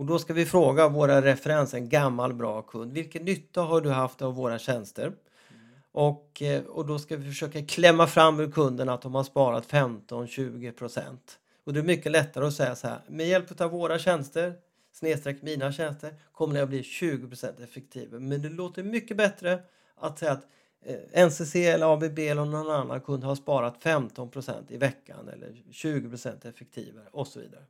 Och 0.00 0.06
då 0.06 0.18
ska 0.18 0.32
vi 0.34 0.46
fråga 0.46 0.88
våra 0.88 1.22
referenser, 1.22 1.78
en 1.78 1.88
gammal 1.88 2.34
bra 2.34 2.62
kund, 2.62 2.92
vilken 2.92 3.24
nytta 3.24 3.62
har 3.62 3.80
du 3.80 3.90
haft 3.90 4.22
av 4.22 4.34
våra 4.34 4.58
tjänster? 4.58 5.06
Mm. 5.06 5.16
Och, 5.92 6.42
eh, 6.42 6.62
och 6.62 6.86
då 6.86 6.98
ska 6.98 7.16
vi 7.16 7.28
försöka 7.28 7.66
klämma 7.66 8.06
fram 8.06 8.40
ur 8.40 8.50
kunden 8.50 8.88
att 8.88 9.02
de 9.02 9.14
har 9.14 9.24
sparat 9.24 9.66
15-20 9.66 10.72
procent. 10.72 11.38
Och 11.64 11.72
det 11.72 11.80
är 11.80 11.84
mycket 11.84 12.12
lättare 12.12 12.46
att 12.46 12.54
säga 12.54 12.76
så 12.76 12.88
här, 12.88 13.00
med 13.08 13.28
hjälp 13.28 13.60
av 13.60 13.70
våra 13.70 13.98
tjänster, 13.98 14.54
snedstreck 14.92 15.42
mina 15.42 15.72
tjänster, 15.72 16.14
kommer 16.32 16.54
det 16.54 16.62
att 16.62 16.68
bli 16.68 16.82
20 16.82 17.28
procent 17.28 17.60
effektivare. 17.60 18.20
Men 18.20 18.42
det 18.42 18.48
låter 18.48 18.82
mycket 18.82 19.16
bättre 19.16 19.62
att 19.96 20.18
säga 20.18 20.32
att 20.32 20.46
eh, 20.84 21.26
NCC 21.26 21.56
eller 21.56 21.94
ABB 21.94 22.18
eller 22.18 22.44
någon 22.44 22.70
annan 22.70 23.00
kund 23.00 23.24
har 23.24 23.34
sparat 23.34 23.82
15 23.82 24.30
procent 24.30 24.70
i 24.70 24.76
veckan 24.76 25.28
eller 25.28 25.62
20 25.70 26.08
procent 26.08 26.44
effektivare 26.44 27.06
och 27.10 27.26
så 27.26 27.40
vidare. 27.40 27.64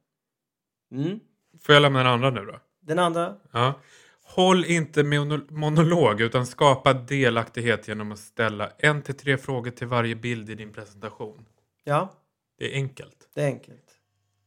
Mm. 0.93 1.21
Får 1.58 1.74
jag 1.74 1.82
lämna 1.82 1.98
den 1.98 2.12
andra 2.12 2.30
nu 2.30 2.44
då? 2.44 2.60
Den 2.80 2.98
andra? 2.98 3.36
Ja. 3.52 3.74
Håll 4.22 4.64
inte 4.64 5.02
monolog 5.48 6.20
utan 6.20 6.46
skapa 6.46 6.92
delaktighet 6.92 7.88
genom 7.88 8.12
att 8.12 8.18
ställa 8.18 8.70
en 8.78 9.02
till 9.02 9.14
tre 9.14 9.38
frågor 9.38 9.70
till 9.70 9.86
varje 9.86 10.16
bild 10.16 10.50
i 10.50 10.54
din 10.54 10.72
presentation. 10.72 11.46
Ja. 11.84 12.12
Det 12.58 12.72
är 12.72 12.74
enkelt. 12.74 13.28
Det 13.34 13.42
är 13.42 13.46
enkelt. 13.46 13.96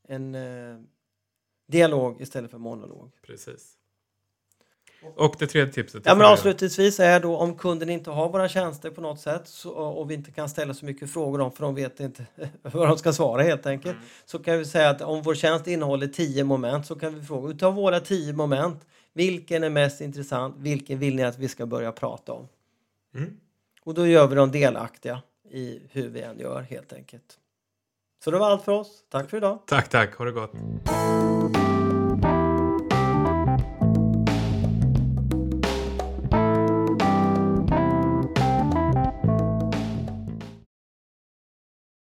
En 0.08 0.36
eh, 0.36 0.80
dialog 1.68 2.22
istället 2.22 2.52
för 2.52 2.58
monolog. 2.58 3.12
Precis. 3.22 3.78
Och 5.16 5.36
det 5.40 5.48
tredje 5.48 5.74
tipset? 5.74 6.04
Ja, 6.06 6.16
men 6.16 6.28
avslutningsvis 6.28 7.00
är 7.00 7.20
då 7.20 7.38
om 7.38 7.56
kunden 7.56 7.90
inte 7.90 8.10
har 8.10 8.30
våra 8.30 8.50
tjänster 8.50 8.90
på 8.90 9.02
något 9.02 9.20
sätt 9.20 9.42
så, 9.46 9.72
och 9.72 10.12
vi 10.12 10.14
inte 10.14 10.32
kan 10.32 10.50
ställa 10.50 10.74
så 10.74 10.86
mycket 10.86 11.14
frågor 11.14 11.42
om 11.42 11.52
för 11.52 11.64
de 11.64 11.76
vet 11.76 12.00
inte 12.00 12.26
vad 12.62 12.88
de 12.88 12.98
ska 12.98 13.14
svara 13.14 13.42
helt 13.42 13.66
enkelt. 13.66 13.96
Mm. 13.96 14.08
Så 14.26 14.40
kan 14.40 14.58
vi 14.58 14.66
säga 14.66 14.90
att 14.90 15.02
om 15.02 15.22
vår 15.22 15.36
tjänst 15.36 15.68
innehåller 15.68 16.08
tio 16.08 16.44
moment 16.44 16.86
så 16.86 16.96
kan 16.96 17.16
vi 17.16 17.26
fråga 17.26 17.52
utav 17.52 17.74
våra 17.74 18.00
tio 18.00 18.34
moment 18.34 18.86
vilken 19.14 19.64
är 19.64 19.70
mest 19.70 20.02
intressant? 20.02 20.56
Vilken 20.58 21.00
vill 21.00 21.16
ni 21.16 21.24
att 21.24 21.40
vi 21.40 21.48
ska 21.48 21.66
börja 21.66 21.92
prata 21.92 22.34
om? 22.34 22.48
Mm. 23.16 23.38
Och 23.82 23.94
då 23.94 24.08
gör 24.08 24.28
vi 24.28 24.36
dem 24.36 24.52
delaktiga 24.52 25.22
i 25.50 25.82
hur 25.92 26.10
vi 26.10 26.22
än 26.22 26.40
gör 26.40 26.62
helt 26.62 26.94
enkelt. 26.94 27.40
Så 28.24 28.32
det 28.32 28.38
var 28.38 28.52
allt 28.52 28.64
för 28.64 28.72
oss. 28.72 29.04
Tack 29.10 29.30
för 29.30 29.38
idag. 29.38 29.60
Tack, 29.68 29.90
tack. 29.90 30.16
Ha 30.16 30.26
det 30.26 30.32
gott. 30.32 30.52